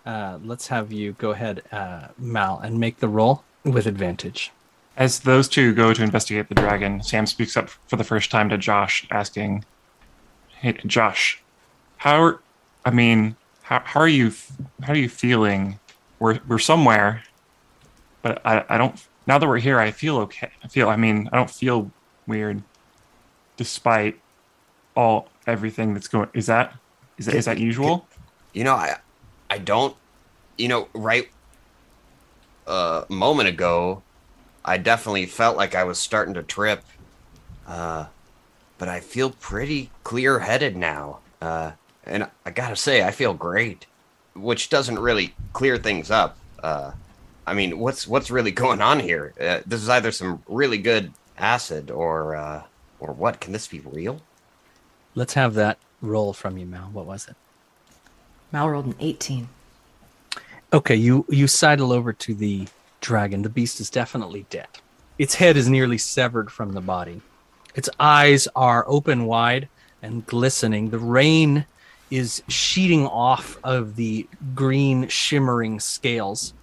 Uh, 0.05 0.39
let's 0.43 0.67
have 0.69 0.93
you 0.93 1.13
go 1.13 1.31
ahead, 1.31 1.63
uh, 1.71 2.09
Mal, 2.19 2.59
and 2.59 2.81
make 2.81 2.99
the 2.99 3.09
roll 3.09 3.45
with 3.65 3.87
advantage. 3.87 4.51
As 4.97 5.21
those 5.21 5.49
two 5.49 5.73
go 5.73 5.95
to 5.95 6.03
investigate 6.03 6.49
the 6.49 6.55
dragon, 6.55 7.03
Sam 7.03 7.27
speaks 7.27 7.57
up 7.57 7.69
for 7.69 7.97
the 7.97 8.05
first 8.05 8.31
time 8.31 8.49
to 8.49 8.59
Josh, 8.59 9.07
asking, 9.11 9.65
"Hey, 10.49 10.73
Josh, 10.87 11.43
how? 11.99 12.23
Are, 12.23 12.41
I 12.85 12.91
mean, 12.91 13.37
how, 13.63 13.81
how 13.85 14.01
are 14.01 14.09
you? 14.09 14.33
How 14.83 14.93
are 14.95 14.97
you 14.97 15.09
feeling? 15.09 15.79
We're 16.19 16.41
we're 16.49 16.59
somewhere, 16.59 17.23
but 18.23 18.45
I 18.45 18.65
I 18.69 18.79
don't. 18.79 19.01
Now 19.27 19.39
that 19.39 19.47
we're 19.47 19.59
here, 19.59 19.79
I 19.79 19.91
feel 19.93 20.19
okay. 20.19 20.51
I 20.65 20.69
feel. 20.69 20.89
I 20.89 20.97
mean, 20.97 21.29
I 21.33 21.37
don't 21.37 21.51
feel 21.51 21.91
weird, 22.27 22.63
despite 23.57 24.19
all 24.97 25.29
everything 25.47 25.95
that's 25.95 26.09
going. 26.09 26.29
Is 26.35 26.47
that 26.47 26.75
is 27.21 27.27
that 27.27 27.35
is 27.35 27.45
that 27.45 27.59
usual? 27.59 28.07
You 28.55 28.65
know, 28.65 28.75
I 28.75 28.97
I 29.51 29.59
don't. 29.59 29.95
You 30.57 30.69
know, 30.69 30.89
right. 30.95 31.29
A 32.67 33.05
moment 33.09 33.49
ago, 33.49 34.03
I 34.65 34.79
definitely 34.79 35.27
felt 35.27 35.57
like 35.57 35.75
I 35.75 35.85
was 35.85 35.99
starting 35.99 36.35
to 36.35 36.43
trip. 36.43 36.83
Uh, 37.67 38.07
but 38.79 38.89
I 38.89 39.01
feel 39.01 39.31
pretty 39.31 39.91
clear-headed 40.03 40.77
now. 40.77 41.19
Uh, 41.43 41.73
and 42.05 42.29
I 42.47 42.51
gotta 42.51 42.77
say, 42.77 43.03
I 43.03 43.11
feel 43.11 43.35
great. 43.35 43.87
Which 44.35 44.71
doesn't 44.71 44.99
really 44.99 45.35
clear 45.53 45.77
things 45.77 46.11
up. 46.11 46.39
Uh, 46.63 46.93
I 47.47 47.53
mean, 47.53 47.79
what's 47.79 48.09
what's 48.09 48.31
really 48.31 48.51
going 48.65 48.81
on 48.81 48.99
here? 48.99 49.35
Uh, 49.39 49.61
this 49.67 49.83
is 49.83 49.91
either 49.91 50.11
some 50.11 50.43
really 50.49 50.79
good 50.79 51.13
acid 51.37 51.91
or 51.91 52.35
uh, 52.35 52.63
or 52.99 53.13
what? 53.13 53.41
Can 53.41 53.53
this 53.53 53.69
be 53.69 53.81
real? 53.81 54.23
Let's 55.15 55.35
have 55.35 55.53
that 55.55 55.79
roll 56.01 56.33
from 56.33 56.59
you, 56.59 56.67
Mal. 56.67 56.91
What 56.93 57.07
was 57.07 57.29
it? 57.29 57.37
Mal 58.53 58.69
rolled 58.69 58.87
an 58.87 58.97
18. 59.01 59.49
Okay, 60.73 60.97
you 60.97 61.27
you 61.29 61.47
sidle 61.47 61.93
over 61.93 62.13
to 62.13 62.35
the 62.35 62.69
dragon. 63.01 63.43
The 63.43 63.49
beast 63.49 63.81
is 63.81 63.91
definitely 63.91 64.47
dead. 64.51 64.69
Its 65.19 65.35
head 65.35 65.57
is 65.57 65.69
nearly 65.69 65.99
severed 65.99 66.51
from 66.51 66.73
the 66.73 66.81
body. 66.81 67.21
Its 67.75 67.89
eyes 67.99 68.49
are 68.57 68.85
open 68.89 69.27
wide 69.27 69.69
and 70.03 70.27
glistening. 70.27 70.91
The 70.91 70.99
rain 70.99 71.67
is 72.11 72.43
sheeting 72.49 73.07
off 73.07 73.59
of 73.63 73.97
the 73.97 74.29
green 74.55 75.09
shimmering 75.09 75.81
scales. 75.81 76.55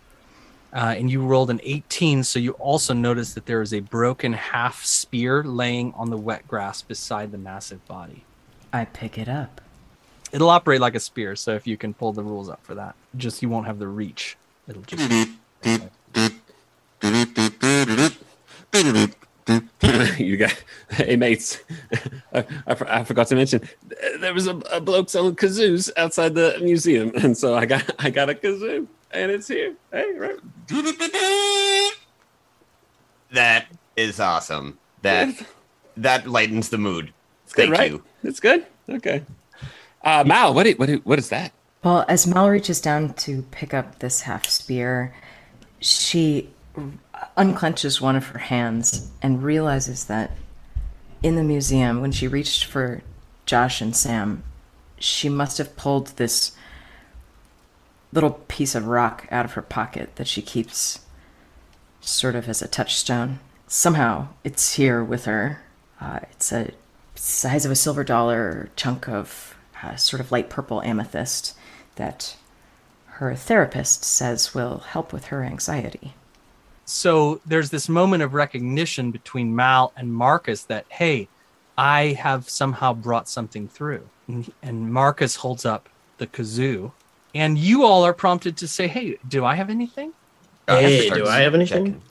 Uh, 0.73 0.95
and 0.97 1.09
you 1.09 1.25
rolled 1.25 1.49
an 1.49 1.61
18, 1.63 2.23
so 2.23 2.39
you 2.39 2.51
also 2.53 2.93
notice 2.93 3.33
that 3.33 3.45
there 3.45 3.61
is 3.61 3.73
a 3.73 3.79
broken 3.79 4.33
half 4.33 4.83
spear 4.83 5.43
laying 5.43 5.93
on 5.93 6.09
the 6.09 6.17
wet 6.17 6.45
grass 6.47 6.81
beside 6.81 7.31
the 7.31 7.37
massive 7.37 7.85
body. 7.87 8.23
I 8.77 8.85
pick 8.85 9.17
it 9.17 9.27
up. 9.27 9.59
It'll 10.31 10.51
operate 10.51 10.79
like 10.79 10.93
a 10.93 10.99
spear, 10.99 11.35
so 11.35 11.55
if 11.55 11.65
you 11.65 11.77
can 11.77 11.95
pull 11.95 12.13
the 12.13 12.21
rules 12.21 12.47
up 12.47 12.63
for 12.63 12.75
that, 12.75 12.93
just 13.15 13.41
you 13.41 13.49
won't 13.49 13.65
have 13.65 13.79
the 13.79 13.87
reach. 13.87 14.37
It'll 14.67 14.83
just 14.83 15.01
you 20.19 20.37
got, 20.37 20.63
hey 20.89 21.15
mates, 21.15 21.59
I, 22.33 22.39
I, 22.67 22.75
I 22.87 23.03
forgot 23.03 23.27
to 23.29 23.35
mention 23.35 23.67
there 24.19 24.33
was 24.33 24.45
a, 24.45 24.57
a 24.71 24.79
bloke 24.79 25.09
selling 25.09 25.35
kazoos 25.35 25.89
outside 25.97 26.35
the 26.35 26.59
museum, 26.61 27.11
and 27.15 27.35
so 27.35 27.55
I 27.55 27.65
got 27.65 27.89
I 27.97 28.11
got 28.11 28.29
a 28.29 28.35
kazoo, 28.35 28.85
and 29.09 29.31
it's 29.31 29.47
here. 29.47 29.73
Hey, 29.91 30.13
right. 30.13 30.37
That 33.31 33.67
is 33.95 34.19
awesome. 34.19 34.77
That 35.01 35.33
that 35.95 36.27
lightens 36.27 36.69
the 36.69 36.77
mood. 36.77 37.11
It's 37.47 37.53
good, 37.53 37.69
Thank 37.69 37.79
right? 37.79 37.91
you. 37.91 38.03
It's 38.25 38.41
good. 38.41 38.65
Okay. 38.89 39.23
Uh, 40.03 40.25
Mal, 40.27 40.53
what 40.53 40.67
what 40.77 40.89
what 41.05 41.17
is 41.17 41.29
that? 41.29 41.53
Well, 41.81 42.03
as 42.09 42.27
Mal 42.27 42.49
reaches 42.49 42.81
down 42.81 43.13
to 43.13 43.43
pick 43.51 43.73
up 43.73 43.99
this 43.99 44.23
half 44.23 44.45
spear, 44.47 45.15
she 45.79 46.49
unclenches 47.37 48.01
one 48.01 48.17
of 48.17 48.27
her 48.27 48.39
hands 48.39 49.09
and 49.21 49.41
realizes 49.41 50.05
that 50.05 50.31
in 51.23 51.37
the 51.37 51.43
museum, 51.43 52.01
when 52.01 52.11
she 52.11 52.27
reached 52.27 52.65
for 52.65 53.01
Josh 53.45 53.79
and 53.79 53.95
Sam, 53.95 54.43
she 54.99 55.29
must 55.29 55.57
have 55.57 55.77
pulled 55.77 56.07
this 56.17 56.51
little 58.11 58.41
piece 58.49 58.75
of 58.75 58.87
rock 58.87 59.25
out 59.31 59.45
of 59.45 59.53
her 59.53 59.61
pocket 59.61 60.17
that 60.17 60.27
she 60.27 60.41
keeps 60.41 60.99
sort 62.01 62.35
of 62.35 62.49
as 62.49 62.61
a 62.61 62.67
touchstone. 62.67 63.39
Somehow 63.67 64.27
it's 64.43 64.73
here 64.73 65.01
with 65.01 65.23
her. 65.23 65.61
Uh, 66.01 66.19
it's 66.33 66.51
a 66.51 66.73
size 67.17 67.65
of 67.65 67.71
a 67.71 67.75
silver 67.75 68.03
dollar 68.03 68.69
chunk 68.75 69.07
of 69.09 69.55
uh, 69.83 69.95
sort 69.95 70.19
of 70.19 70.31
light 70.31 70.49
purple 70.49 70.81
amethyst 70.81 71.55
that 71.95 72.35
her 73.05 73.33
therapist 73.35 74.03
says 74.03 74.53
will 74.53 74.79
help 74.79 75.11
with 75.11 75.25
her 75.25 75.43
anxiety. 75.43 76.13
so 76.85 77.41
there's 77.45 77.69
this 77.71 77.89
moment 77.89 78.23
of 78.23 78.33
recognition 78.33 79.11
between 79.11 79.55
Mal 79.55 79.91
and 79.97 80.13
Marcus 80.13 80.63
that 80.65 80.85
hey, 80.89 81.27
I 81.77 82.13
have 82.19 82.49
somehow 82.49 82.93
brought 82.93 83.27
something 83.29 83.67
through, 83.67 84.07
and, 84.27 84.51
and 84.63 84.91
Marcus 84.93 85.35
holds 85.37 85.65
up 85.65 85.89
the 86.17 86.27
kazoo, 86.27 86.91
and 87.35 87.57
you 87.57 87.83
all 87.83 88.03
are 88.03 88.13
prompted 88.13 88.57
to 88.57 88.67
say, 88.67 88.87
hey, 88.87 89.17
do 89.27 89.45
I 89.45 89.55
have 89.55 89.69
anything? 89.69 90.13
Hey, 90.67 91.05
Starts 91.07 91.23
do 91.23 91.27
I 91.29 91.39
have 91.41 91.53
anything? 91.55 91.85
checking. 91.85 92.01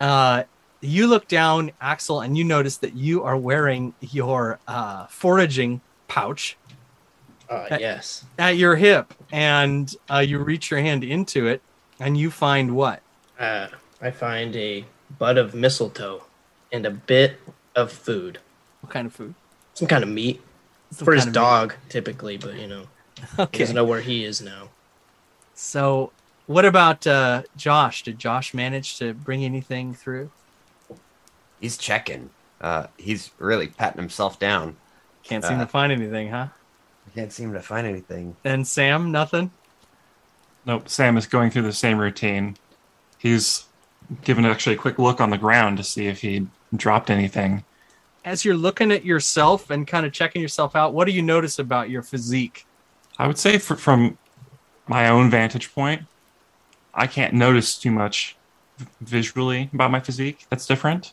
Uh, 0.00 0.44
you 0.80 1.06
look 1.06 1.28
down, 1.28 1.70
Axel, 1.80 2.20
and 2.20 2.36
you 2.38 2.44
notice 2.44 2.76
that 2.78 2.94
you 2.94 3.22
are 3.24 3.36
wearing 3.36 3.94
your 4.00 4.58
uh, 4.68 5.06
foraging 5.06 5.80
pouch 6.08 6.56
Uh, 7.50 7.66
yes. 7.80 8.24
at 8.38 8.56
your 8.56 8.76
hip, 8.76 9.12
and 9.32 9.94
uh, 10.10 10.18
you 10.18 10.38
reach 10.38 10.70
your 10.70 10.80
hand 10.80 11.02
into 11.02 11.46
it, 11.46 11.62
and 11.98 12.16
you 12.16 12.30
find 12.30 12.74
what? 12.76 13.02
Uh, 13.38 13.68
I 14.00 14.10
find 14.10 14.54
a 14.56 14.84
bud 15.18 15.38
of 15.38 15.54
mistletoe 15.54 16.22
and 16.72 16.84
a 16.86 16.90
bit 16.90 17.40
of 17.74 17.90
food. 17.90 18.38
What 18.82 18.92
kind 18.92 19.06
of 19.06 19.12
food? 19.14 19.34
Some 19.74 19.88
kind 19.88 20.02
of 20.04 20.10
meat. 20.10 20.40
Some 20.90 21.04
For 21.06 21.14
his 21.14 21.24
of 21.24 21.28
meat. 21.30 21.34
dog, 21.34 21.74
typically, 21.88 22.36
but 22.36 22.54
you 22.56 22.66
know, 22.66 22.82
he 23.52 23.58
doesn't 23.58 23.74
know 23.74 23.84
where 23.84 24.00
he 24.00 24.24
is 24.24 24.40
now. 24.40 24.68
So, 25.54 26.12
what 26.46 26.64
about 26.64 27.06
uh, 27.06 27.42
Josh? 27.56 28.02
Did 28.02 28.18
Josh 28.18 28.54
manage 28.54 28.96
to 28.98 29.12
bring 29.14 29.44
anything 29.44 29.94
through? 29.94 30.30
He's 31.60 31.76
checking. 31.76 32.30
Uh, 32.60 32.86
he's 32.96 33.30
really 33.38 33.68
patting 33.68 34.00
himself 34.00 34.38
down. 34.38 34.76
Can't 35.24 35.44
seem 35.44 35.58
Uh, 35.58 35.64
to 35.64 35.66
find 35.66 35.92
anything, 35.92 36.30
huh? 36.30 36.48
I 37.06 37.10
can't 37.14 37.32
seem 37.32 37.52
to 37.52 37.60
find 37.62 37.86
anything. 37.86 38.36
And 38.44 38.66
Sam, 38.66 39.10
nothing. 39.12 39.50
Nope, 40.66 40.88
Sam 40.88 41.16
is 41.16 41.26
going 41.26 41.50
through 41.50 41.62
the 41.62 41.72
same 41.72 41.98
routine. 41.98 42.56
He's 43.18 43.64
given 44.22 44.44
actually 44.44 44.74
a 44.76 44.78
quick 44.78 44.98
look 44.98 45.20
on 45.20 45.30
the 45.30 45.38
ground 45.38 45.76
to 45.78 45.84
see 45.84 46.06
if 46.06 46.20
he 46.20 46.46
dropped 46.74 47.10
anything. 47.10 47.64
As 48.24 48.44
you're 48.44 48.56
looking 48.56 48.90
at 48.92 49.04
yourself 49.04 49.70
and 49.70 49.86
kind 49.86 50.04
of 50.04 50.12
checking 50.12 50.42
yourself 50.42 50.76
out, 50.76 50.92
what 50.92 51.06
do 51.06 51.12
you 51.12 51.22
notice 51.22 51.58
about 51.58 51.88
your 51.90 52.02
physique? 52.02 52.66
I 53.18 53.26
would 53.26 53.38
say 53.38 53.58
fr 53.58 53.74
from 53.74 54.18
my 54.86 55.08
own 55.08 55.30
vantage 55.30 55.72
point, 55.74 56.02
I 56.94 57.06
can't 57.06 57.34
notice 57.34 57.76
too 57.78 57.90
much 57.90 58.36
visually 59.00 59.70
about 59.72 59.90
my 59.90 60.00
physique 60.00 60.46
that's 60.50 60.66
different, 60.66 61.12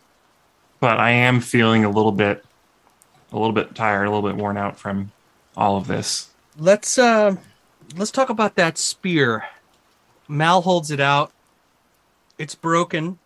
but 0.80 1.00
I 1.00 1.12
am 1.12 1.40
feeling 1.40 1.86
a 1.86 1.90
little 1.90 2.12
bit, 2.12 2.46
a 3.32 3.38
little 3.38 3.54
bit 3.54 3.76
tired, 3.76 4.06
a 4.06 4.12
little 4.12 4.28
bit 4.28 4.38
worn 4.38 4.58
out 4.58 4.78
from 4.78 5.12
all 5.56 5.78
of 5.78 5.88
this. 5.88 6.30
Let's 6.58 6.98
uh, 6.98 7.36
let's 7.96 8.12
talk 8.12 8.30
about 8.30 8.56
that 8.56 8.78
spear. 8.78 9.46
Mal 10.28 10.62
holds 10.62 10.92
it 10.92 11.00
out. 11.00 11.32
It's 12.38 12.56
broken. 12.56 13.20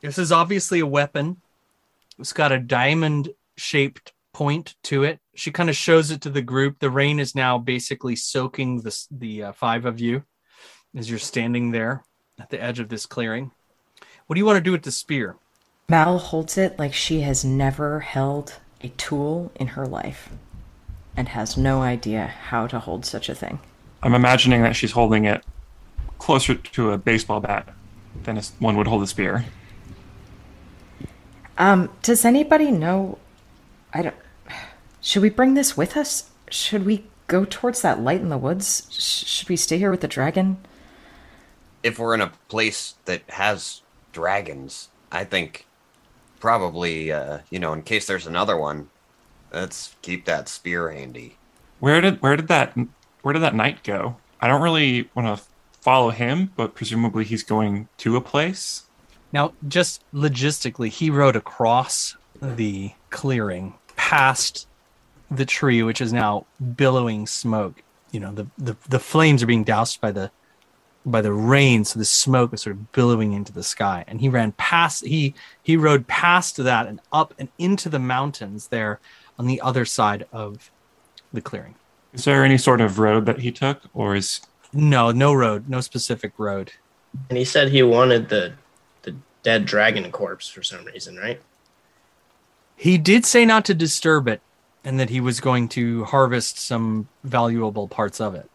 This 0.00 0.18
is 0.18 0.30
obviously 0.30 0.80
a 0.80 0.86
weapon. 0.86 1.40
It's 2.18 2.32
got 2.32 2.52
a 2.52 2.58
diamond 2.58 3.30
shaped 3.56 4.12
point 4.32 4.76
to 4.84 5.04
it. 5.04 5.20
She 5.34 5.50
kind 5.50 5.68
of 5.68 5.76
shows 5.76 6.10
it 6.10 6.20
to 6.22 6.30
the 6.30 6.42
group. 6.42 6.78
The 6.78 6.90
rain 6.90 7.18
is 7.18 7.34
now 7.34 7.58
basically 7.58 8.16
soaking 8.16 8.82
the 8.82 9.06
the 9.10 9.42
uh, 9.44 9.52
five 9.52 9.84
of 9.84 10.00
you 10.00 10.24
as 10.96 11.10
you're 11.10 11.18
standing 11.18 11.70
there 11.70 12.04
at 12.40 12.50
the 12.50 12.62
edge 12.62 12.78
of 12.78 12.88
this 12.88 13.06
clearing. 13.06 13.50
What 14.26 14.34
do 14.34 14.40
you 14.40 14.46
want 14.46 14.56
to 14.58 14.62
do 14.62 14.72
with 14.72 14.82
the 14.82 14.92
spear? 14.92 15.36
Mal 15.90 16.18
holds 16.18 16.58
it 16.58 16.78
like 16.78 16.92
she 16.92 17.22
has 17.22 17.46
never 17.46 18.00
held 18.00 18.56
a 18.82 18.88
tool 18.90 19.50
in 19.54 19.68
her 19.68 19.86
life 19.86 20.28
and 21.16 21.28
has 21.28 21.56
no 21.56 21.80
idea 21.80 22.26
how 22.26 22.66
to 22.66 22.78
hold 22.78 23.06
such 23.06 23.30
a 23.30 23.34
thing. 23.34 23.58
I'm 24.02 24.14
imagining 24.14 24.60
that 24.64 24.76
she's 24.76 24.92
holding 24.92 25.24
it 25.24 25.42
closer 26.18 26.56
to 26.56 26.90
a 26.90 26.98
baseball 26.98 27.40
bat 27.40 27.72
than 28.24 28.38
one 28.58 28.76
would 28.76 28.86
hold 28.86 29.02
a 29.02 29.06
spear. 29.06 29.46
Um, 31.56 31.88
does 32.02 32.22
anybody 32.22 32.70
know? 32.70 33.16
I 33.94 34.02
don't. 34.02 34.16
Should 35.00 35.22
we 35.22 35.30
bring 35.30 35.54
this 35.54 35.74
with 35.74 35.96
us? 35.96 36.30
Should 36.50 36.84
we 36.84 37.04
go 37.28 37.46
towards 37.46 37.80
that 37.80 37.98
light 37.98 38.20
in 38.20 38.28
the 38.28 38.36
woods? 38.36 38.86
Sh- 38.90 39.26
should 39.26 39.48
we 39.48 39.56
stay 39.56 39.78
here 39.78 39.90
with 39.90 40.02
the 40.02 40.08
dragon? 40.08 40.58
If 41.82 41.98
we're 41.98 42.12
in 42.12 42.20
a 42.20 42.32
place 42.48 42.96
that 43.06 43.22
has 43.30 43.80
dragons, 44.12 44.90
I 45.10 45.24
think 45.24 45.64
probably, 46.38 47.12
uh, 47.12 47.38
you 47.50 47.58
know, 47.58 47.72
in 47.72 47.82
case 47.82 48.06
there's 48.06 48.26
another 48.26 48.56
one, 48.56 48.88
let's 49.52 49.96
keep 50.02 50.24
that 50.24 50.48
spear 50.48 50.90
handy. 50.90 51.36
Where 51.80 52.00
did 52.00 52.20
where 52.22 52.36
did 52.36 52.48
that 52.48 52.76
where 53.22 53.32
did 53.32 53.42
that 53.42 53.54
knight 53.54 53.82
go? 53.84 54.16
I 54.40 54.48
don't 54.48 54.62
really 54.62 55.08
want 55.14 55.38
to 55.38 55.44
follow 55.80 56.10
him, 56.10 56.52
but 56.56 56.74
presumably 56.74 57.24
he's 57.24 57.42
going 57.42 57.88
to 57.98 58.16
a 58.16 58.20
place. 58.20 58.84
Now, 59.32 59.52
just 59.66 60.02
logistically, 60.12 60.88
he 60.88 61.10
rode 61.10 61.36
across 61.36 62.16
the 62.40 62.92
clearing 63.10 63.74
past 63.96 64.66
the 65.30 65.44
tree, 65.44 65.82
which 65.82 66.00
is 66.00 66.12
now 66.12 66.46
billowing 66.76 67.26
smoke. 67.26 67.82
You 68.10 68.20
know, 68.20 68.32
the, 68.32 68.46
the, 68.56 68.76
the 68.88 68.98
flames 68.98 69.42
are 69.42 69.46
being 69.46 69.64
doused 69.64 70.00
by 70.00 70.12
the 70.12 70.30
by 71.10 71.22
the 71.22 71.32
rain, 71.32 71.84
so 71.84 71.98
the 71.98 72.04
smoke 72.04 72.52
was 72.52 72.62
sort 72.62 72.76
of 72.76 72.92
billowing 72.92 73.32
into 73.32 73.52
the 73.52 73.62
sky. 73.62 74.04
And 74.06 74.20
he 74.20 74.28
ran 74.28 74.52
past 74.52 75.04
he 75.04 75.34
he 75.62 75.76
rode 75.76 76.06
past 76.06 76.56
that 76.56 76.86
and 76.86 77.00
up 77.12 77.34
and 77.38 77.48
into 77.58 77.88
the 77.88 77.98
mountains 77.98 78.68
there 78.68 79.00
on 79.38 79.46
the 79.46 79.60
other 79.60 79.84
side 79.84 80.26
of 80.32 80.70
the 81.32 81.40
clearing. 81.40 81.74
Is 82.12 82.24
there 82.24 82.44
any 82.44 82.58
sort 82.58 82.80
of 82.80 82.98
road 82.98 83.26
that 83.26 83.40
he 83.40 83.52
took, 83.52 83.82
or 83.94 84.16
is 84.16 84.40
No, 84.72 85.10
no 85.10 85.32
road, 85.32 85.68
no 85.68 85.80
specific 85.80 86.32
road. 86.38 86.72
And 87.28 87.38
he 87.38 87.44
said 87.44 87.68
he 87.68 87.82
wanted 87.82 88.28
the 88.28 88.52
the 89.02 89.14
dead 89.42 89.64
dragon 89.64 90.10
corpse 90.10 90.48
for 90.48 90.62
some 90.62 90.84
reason, 90.84 91.16
right? 91.16 91.40
He 92.76 92.98
did 92.98 93.26
say 93.26 93.44
not 93.44 93.64
to 93.66 93.74
disturb 93.74 94.28
it 94.28 94.40
and 94.84 95.00
that 95.00 95.10
he 95.10 95.20
was 95.20 95.40
going 95.40 95.68
to 95.68 96.04
harvest 96.04 96.58
some 96.58 97.08
valuable 97.24 97.88
parts 97.88 98.20
of 98.20 98.34
it. 98.34 98.48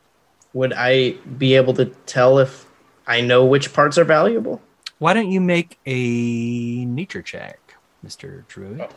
Would 0.54 0.74
I 0.74 1.12
be 1.38 1.56
able 1.56 1.74
to 1.76 1.86
tell 2.06 2.40
if 2.40 2.66
I 3.08 3.22
know 3.22 3.46
which 3.46 3.74
parts 3.74 3.98
are 3.98 4.04
valuable? 4.04 4.62
Why 5.00 5.14
don't 5.14 5.30
you 5.30 5.42
make 5.42 5.80
a 5.86 6.86
nature 6.86 7.22
check? 7.22 7.60
Mr. 8.06 8.48
Druid. 8.48 8.82
Oh. 8.82 8.90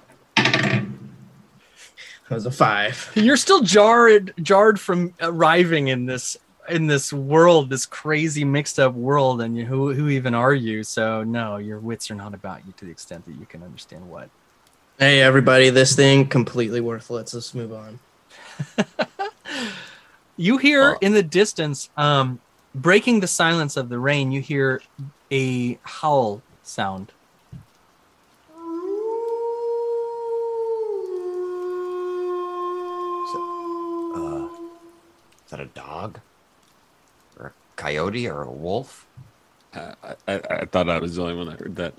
That 2.29 2.35
was 2.35 2.47
a 2.47 2.51
five. 2.51 3.13
You're 3.15 3.37
still 3.37 3.61
jarred 3.63 4.35
jarred 4.43 4.81
from 4.81 5.15
arriving 5.21 5.89
in 5.89 6.07
this 6.07 6.37
in 6.69 6.89
this 6.89 7.13
world, 7.13 7.71
this 7.71 7.87
crazy 7.87 8.45
mixed 8.45 8.81
up 8.81 8.95
world, 8.95 9.41
and 9.41 9.57
you, 9.57 9.65
who 9.65 9.95
who 9.95 10.09
even 10.09 10.35
are 10.35 10.55
you? 10.55 10.83
So 10.83 11.23
no, 11.23 11.59
your 11.59 11.79
wits 11.79 12.11
are 12.11 12.17
not 12.17 12.35
about 12.35 12.67
you 12.67 12.73
to 12.79 12.85
the 12.85 12.91
extent 12.91 13.25
that 13.27 13.35
you 13.35 13.47
can 13.47 13.63
understand 13.63 14.11
what. 14.11 14.29
Hey, 14.99 15.21
everybody, 15.21 15.71
this 15.71 15.95
thing 15.95 16.27
completely 16.27 16.81
worthless. 16.81 17.33
Let's 17.33 17.55
move 17.55 17.73
on. 17.73 17.99
You 20.37 20.59
hear 20.59 20.95
Oh. 20.95 20.99
in 21.01 21.13
the 21.15 21.23
distance, 21.23 21.89
um, 21.97 22.41
breaking 22.75 23.21
the 23.21 23.27
silence 23.27 23.77
of 23.77 23.89
the 23.89 23.99
rain, 23.99 24.33
you 24.33 24.41
hear 24.41 24.83
a 25.33 25.79
howl 25.83 26.43
sound. 26.63 27.13
Uh, 34.15 34.47
is 35.45 35.51
that 35.51 35.61
a 35.61 35.67
dog? 35.67 36.21
Or 37.39 37.47
a 37.47 37.53
coyote 37.77 38.27
or 38.29 38.43
a 38.43 38.51
wolf? 38.51 39.07
Uh, 39.75 39.93
I, 40.03 40.15
I, 40.35 40.41
I 40.51 40.65
thought 40.65 40.89
I 40.89 40.99
was 40.99 41.17
the 41.17 41.23
only 41.23 41.35
one 41.35 41.47
that 41.49 41.61
heard 41.61 41.77
that. 41.77 41.95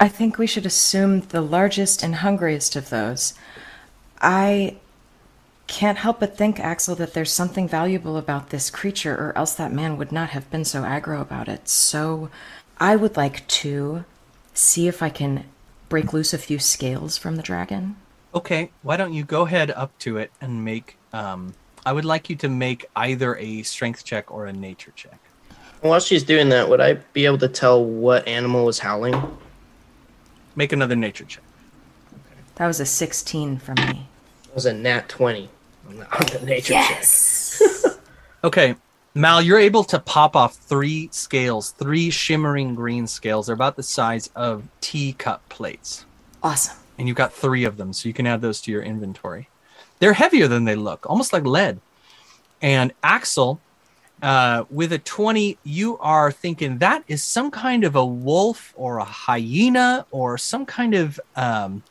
I 0.00 0.08
think 0.08 0.38
we 0.38 0.46
should 0.46 0.66
assume 0.66 1.20
the 1.20 1.40
largest 1.40 2.02
and 2.02 2.16
hungriest 2.16 2.76
of 2.76 2.90
those. 2.90 3.34
I 4.20 4.76
can't 5.68 5.98
help 5.98 6.18
but 6.18 6.36
think, 6.36 6.58
Axel, 6.58 6.96
that 6.96 7.14
there's 7.14 7.30
something 7.30 7.68
valuable 7.68 8.16
about 8.16 8.48
this 8.48 8.70
creature, 8.70 9.14
or 9.14 9.36
else 9.36 9.54
that 9.54 9.72
man 9.72 9.96
would 9.98 10.10
not 10.10 10.30
have 10.30 10.50
been 10.50 10.64
so 10.64 10.82
aggro 10.82 11.20
about 11.20 11.46
it. 11.46 11.68
So 11.68 12.30
I 12.78 12.96
would 12.96 13.16
like 13.16 13.46
to 13.48 14.04
see 14.54 14.88
if 14.88 15.02
I 15.02 15.10
can 15.10 15.44
break 15.88 16.12
loose 16.12 16.32
a 16.32 16.38
few 16.38 16.58
scales 16.58 17.16
from 17.16 17.36
the 17.36 17.42
dragon. 17.42 17.96
Okay, 18.34 18.70
why 18.82 18.96
don't 18.96 19.12
you 19.12 19.24
go 19.24 19.42
ahead 19.42 19.70
up 19.70 19.96
to 20.00 20.16
it 20.16 20.32
and 20.40 20.64
make? 20.64 20.96
Um, 21.12 21.54
I 21.86 21.92
would 21.92 22.04
like 22.04 22.28
you 22.28 22.36
to 22.36 22.48
make 22.48 22.86
either 22.96 23.36
a 23.36 23.62
strength 23.62 24.04
check 24.04 24.32
or 24.32 24.46
a 24.46 24.52
nature 24.52 24.92
check. 24.96 25.18
While 25.82 26.00
she's 26.00 26.24
doing 26.24 26.48
that, 26.48 26.68
would 26.68 26.80
I 26.80 26.94
be 27.12 27.26
able 27.26 27.38
to 27.38 27.48
tell 27.48 27.84
what 27.84 28.26
animal 28.26 28.64
was 28.64 28.80
howling? 28.80 29.14
Make 30.56 30.72
another 30.72 30.96
nature 30.96 31.24
check. 31.24 31.44
That 32.56 32.66
was 32.66 32.80
a 32.80 32.86
16 32.86 33.58
from 33.58 33.76
me. 33.86 34.08
It 34.48 34.54
was 34.54 34.66
a 34.66 34.72
nat 34.72 35.08
20 35.08 35.48
on 35.88 35.96
the, 35.96 36.14
on 36.14 36.40
the 36.40 36.46
nature 36.46 36.74
check. 36.74 37.04
Okay, 38.44 38.76
Mal, 39.14 39.42
you're 39.42 39.58
able 39.58 39.82
to 39.82 39.98
pop 39.98 40.36
off 40.36 40.54
three 40.54 41.08
scales, 41.10 41.72
three 41.72 42.08
shimmering 42.08 42.76
green 42.76 43.08
scales. 43.08 43.46
They're 43.46 43.54
about 43.54 43.74
the 43.74 43.82
size 43.82 44.30
of 44.36 44.62
teacup 44.80 45.46
plates. 45.48 46.04
Awesome. 46.40 46.76
and 46.98 47.08
you've 47.08 47.16
got 47.16 47.32
three 47.32 47.64
of 47.64 47.76
them, 47.76 47.92
so 47.92 48.08
you 48.08 48.12
can 48.12 48.28
add 48.28 48.40
those 48.40 48.60
to 48.60 48.70
your 48.70 48.82
inventory. 48.82 49.48
They're 49.98 50.12
heavier 50.12 50.46
than 50.46 50.64
they 50.64 50.76
look, 50.76 51.04
almost 51.10 51.32
like 51.32 51.44
lead. 51.44 51.80
And 52.62 52.92
Axel, 53.02 53.60
uh, 54.22 54.64
with 54.70 54.92
a 54.92 54.98
20, 54.98 55.58
you 55.64 55.98
are 55.98 56.30
thinking 56.30 56.78
that 56.78 57.02
is 57.08 57.24
some 57.24 57.50
kind 57.50 57.82
of 57.82 57.96
a 57.96 58.04
wolf 58.04 58.72
or 58.76 58.98
a 58.98 59.04
hyena 59.04 60.06
or 60.12 60.38
some 60.38 60.64
kind 60.64 60.94
of 60.94 61.18
um, 61.34 61.82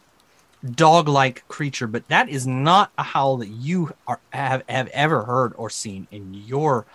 dog 0.63 1.07
like 1.07 1.47
creature, 1.47 1.87
but 1.87 2.07
that 2.07 2.29
is 2.29 2.45
not 2.47 2.91
a 2.97 3.03
howl 3.03 3.37
that 3.37 3.49
you 3.49 3.93
are, 4.07 4.19
have, 4.31 4.63
have 4.67 4.87
ever 4.89 5.23
heard 5.23 5.53
or 5.55 5.69
seen 5.69 6.07
in 6.11 6.33
your 6.33 6.85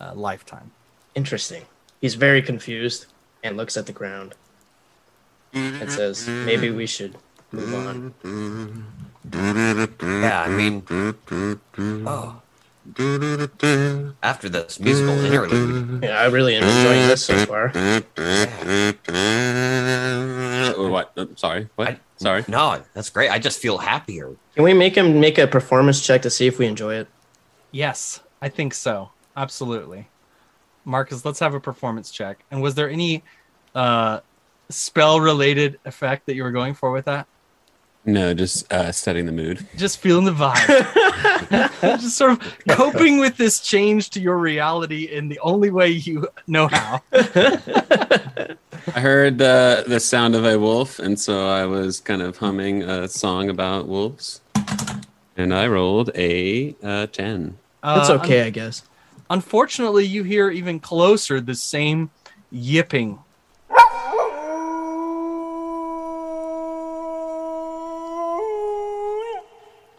uh, 0.00 0.12
lifetime. 0.14 0.70
Interesting. 1.14 1.64
He's 2.00 2.14
very 2.14 2.42
confused 2.42 3.06
and 3.44 3.56
looks 3.56 3.76
at 3.76 3.86
the 3.86 3.92
ground 3.92 4.34
and 5.52 5.90
says, 5.90 6.26
maybe 6.26 6.70
we 6.70 6.86
should 6.86 7.16
move 7.52 7.74
on. 7.74 8.14
Yeah, 10.02 10.42
I 10.42 10.48
mean, 10.48 10.82
oh. 12.06 12.40
After 14.24 14.48
this 14.48 14.80
musical 14.80 15.24
interlude, 15.24 16.02
Yeah, 16.02 16.18
I 16.18 16.26
really 16.26 16.56
am 16.56 16.64
enjoying 16.64 17.06
this 17.06 17.24
so 17.24 17.46
far. 17.46 17.66
Or 20.76 20.90
what? 20.90 21.12
Sorry. 21.36 21.68
What? 21.76 21.88
I- 21.88 21.98
sorry. 22.22 22.44
no, 22.48 22.82
that's 22.94 23.10
great. 23.10 23.30
I 23.30 23.38
just 23.38 23.60
feel 23.60 23.78
happier. 23.78 24.34
Can 24.54 24.64
we 24.64 24.74
make 24.74 24.96
him 24.96 25.20
make 25.20 25.38
a 25.38 25.46
performance 25.46 26.04
check 26.04 26.22
to 26.22 26.30
see 26.30 26.46
if 26.46 26.58
we 26.58 26.66
enjoy 26.66 26.94
it? 26.94 27.08
Yes, 27.70 28.20
I 28.40 28.48
think 28.48 28.74
so. 28.74 29.10
Absolutely. 29.36 30.08
Marcus, 30.84 31.24
let's 31.24 31.38
have 31.38 31.54
a 31.54 31.60
performance 31.60 32.10
check. 32.10 32.44
And 32.50 32.60
was 32.60 32.74
there 32.74 32.90
any 32.90 33.22
uh, 33.74 34.20
spell 34.68 35.20
related 35.20 35.78
effect 35.84 36.26
that 36.26 36.34
you 36.34 36.42
were 36.42 36.50
going 36.50 36.74
for 36.74 36.90
with 36.90 37.04
that? 37.06 37.26
No, 38.04 38.34
just 38.34 38.70
uh, 38.72 38.90
setting 38.90 39.26
the 39.26 39.32
mood. 39.32 39.64
Just 39.76 39.98
feeling 39.98 40.24
the 40.24 40.32
vibe. 40.32 41.70
Just 42.00 42.16
sort 42.16 42.32
of 42.32 42.58
coping 42.66 43.18
with 43.18 43.36
this 43.36 43.60
change 43.60 44.10
to 44.10 44.20
your 44.20 44.38
reality 44.38 45.04
in 45.04 45.28
the 45.28 45.38
only 45.38 45.70
way 45.70 45.88
you 45.88 46.26
know 46.48 46.66
how. 46.66 47.00
I 48.88 49.00
heard 49.00 49.40
uh, 49.40 49.84
the 49.86 50.00
sound 50.00 50.34
of 50.34 50.44
a 50.44 50.58
wolf, 50.58 50.98
and 50.98 51.18
so 51.18 51.48
I 51.48 51.66
was 51.66 52.00
kind 52.00 52.20
of 52.20 52.38
humming 52.38 52.82
a 52.82 53.06
song 53.06 53.48
about 53.48 53.86
wolves. 53.86 54.40
And 55.36 55.54
I 55.54 55.68
rolled 55.68 56.10
a 56.16 56.74
uh, 56.82 57.06
10. 57.06 57.58
It's 57.84 58.10
Uh, 58.10 58.18
okay, 58.20 58.42
I 58.42 58.50
guess. 58.50 58.82
Unfortunately, 59.30 60.04
you 60.04 60.24
hear 60.24 60.50
even 60.50 60.80
closer 60.80 61.40
the 61.40 61.54
same 61.54 62.10
yipping. 62.50 63.20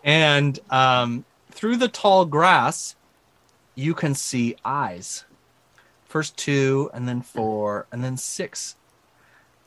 And 0.04 0.60
um, 0.70 1.24
through 1.52 1.78
the 1.78 1.88
tall 1.88 2.26
grass, 2.26 2.96
you 3.76 3.94
can 3.94 4.14
see 4.14 4.58
eyes. 4.66 5.24
First 6.14 6.38
two, 6.38 6.92
and 6.94 7.08
then 7.10 7.24
four, 7.24 7.88
and 7.92 8.04
then 8.04 8.18
six 8.18 8.76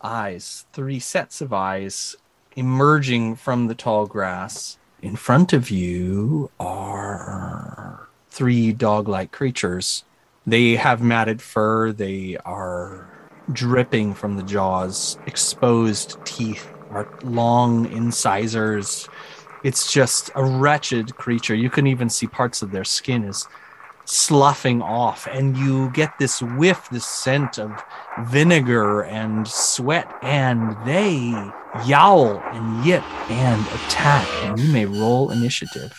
eyes. 0.01 0.65
Three 0.73 1.01
sets 1.01 1.41
of 1.41 1.53
eyes 1.53 2.15
emerging 2.55 3.35
from 3.35 3.67
the 3.67 3.75
tall 3.75 4.07
grass. 4.07 4.79
In 5.03 5.17
front 5.17 5.53
of 5.53 5.73
you 5.73 6.53
are 6.61 8.07
three 8.31 8.73
dog 8.73 9.09
like 9.09 9.33
creatures. 9.33 10.05
They 10.47 10.77
have 10.77 11.03
matted 11.03 11.43
fur. 11.43 11.91
They 11.91 12.37
are 12.45 13.11
dripping 13.53 14.15
from 14.15 14.37
the 14.37 14.45
jaws. 14.45 15.19
Exposed 15.27 16.25
teeth 16.25 16.73
are 16.91 17.09
long 17.25 17.91
incisors. 17.91 19.09
It's 19.65 19.93
just 19.93 20.31
a 20.37 20.45
wretched 20.45 21.17
creature. 21.17 21.57
You 21.57 21.71
can 21.71 21.89
even 21.89 22.09
see 22.09 22.29
parts 22.29 22.63
of 22.63 22.71
their 22.71 22.85
skin 22.85 23.25
is 23.25 23.49
sloughing 24.07 24.81
off, 24.83 25.27
and 25.27 25.57
you 25.57 25.91
get 25.91 26.13
this 26.19 26.41
whiff, 26.41 26.89
this 26.91 27.07
scent 27.07 27.59
of 27.59 27.71
vinegar 28.17 29.03
and 29.03 29.47
sweat, 29.47 30.11
and 30.23 30.77
they 30.85 31.55
yowl 31.85 32.41
and 32.53 32.85
yip 32.85 33.05
and 33.31 33.67
attack, 33.67 34.27
and 34.45 34.59
you 34.59 34.73
may 34.73 34.87
roll 34.87 35.31
initiative. 35.31 35.93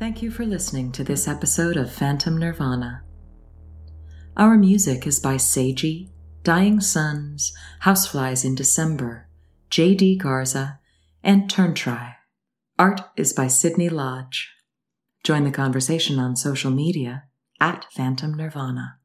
Thank 0.00 0.22
you 0.22 0.30
for 0.30 0.46
listening 0.46 0.92
to 0.92 1.04
this 1.04 1.28
episode 1.28 1.76
of 1.76 1.92
Phantom 1.92 2.38
Nirvana. 2.38 3.02
Our 4.34 4.56
music 4.56 5.06
is 5.06 5.20
by 5.20 5.34
Sagey, 5.34 6.08
Dying 6.42 6.80
Suns, 6.80 7.52
Houseflies 7.82 8.42
in 8.42 8.54
December, 8.54 9.28
J.D. 9.68 10.16
Garza, 10.16 10.80
and 11.22 11.50
Turntrie. 11.50 12.14
Art 12.78 13.02
is 13.18 13.34
by 13.34 13.46
Sydney 13.48 13.90
Lodge. 13.90 14.50
Join 15.22 15.44
the 15.44 15.50
conversation 15.50 16.18
on 16.18 16.34
social 16.34 16.70
media 16.70 17.24
at 17.60 17.84
Phantom 17.92 18.32
Nirvana. 18.32 18.99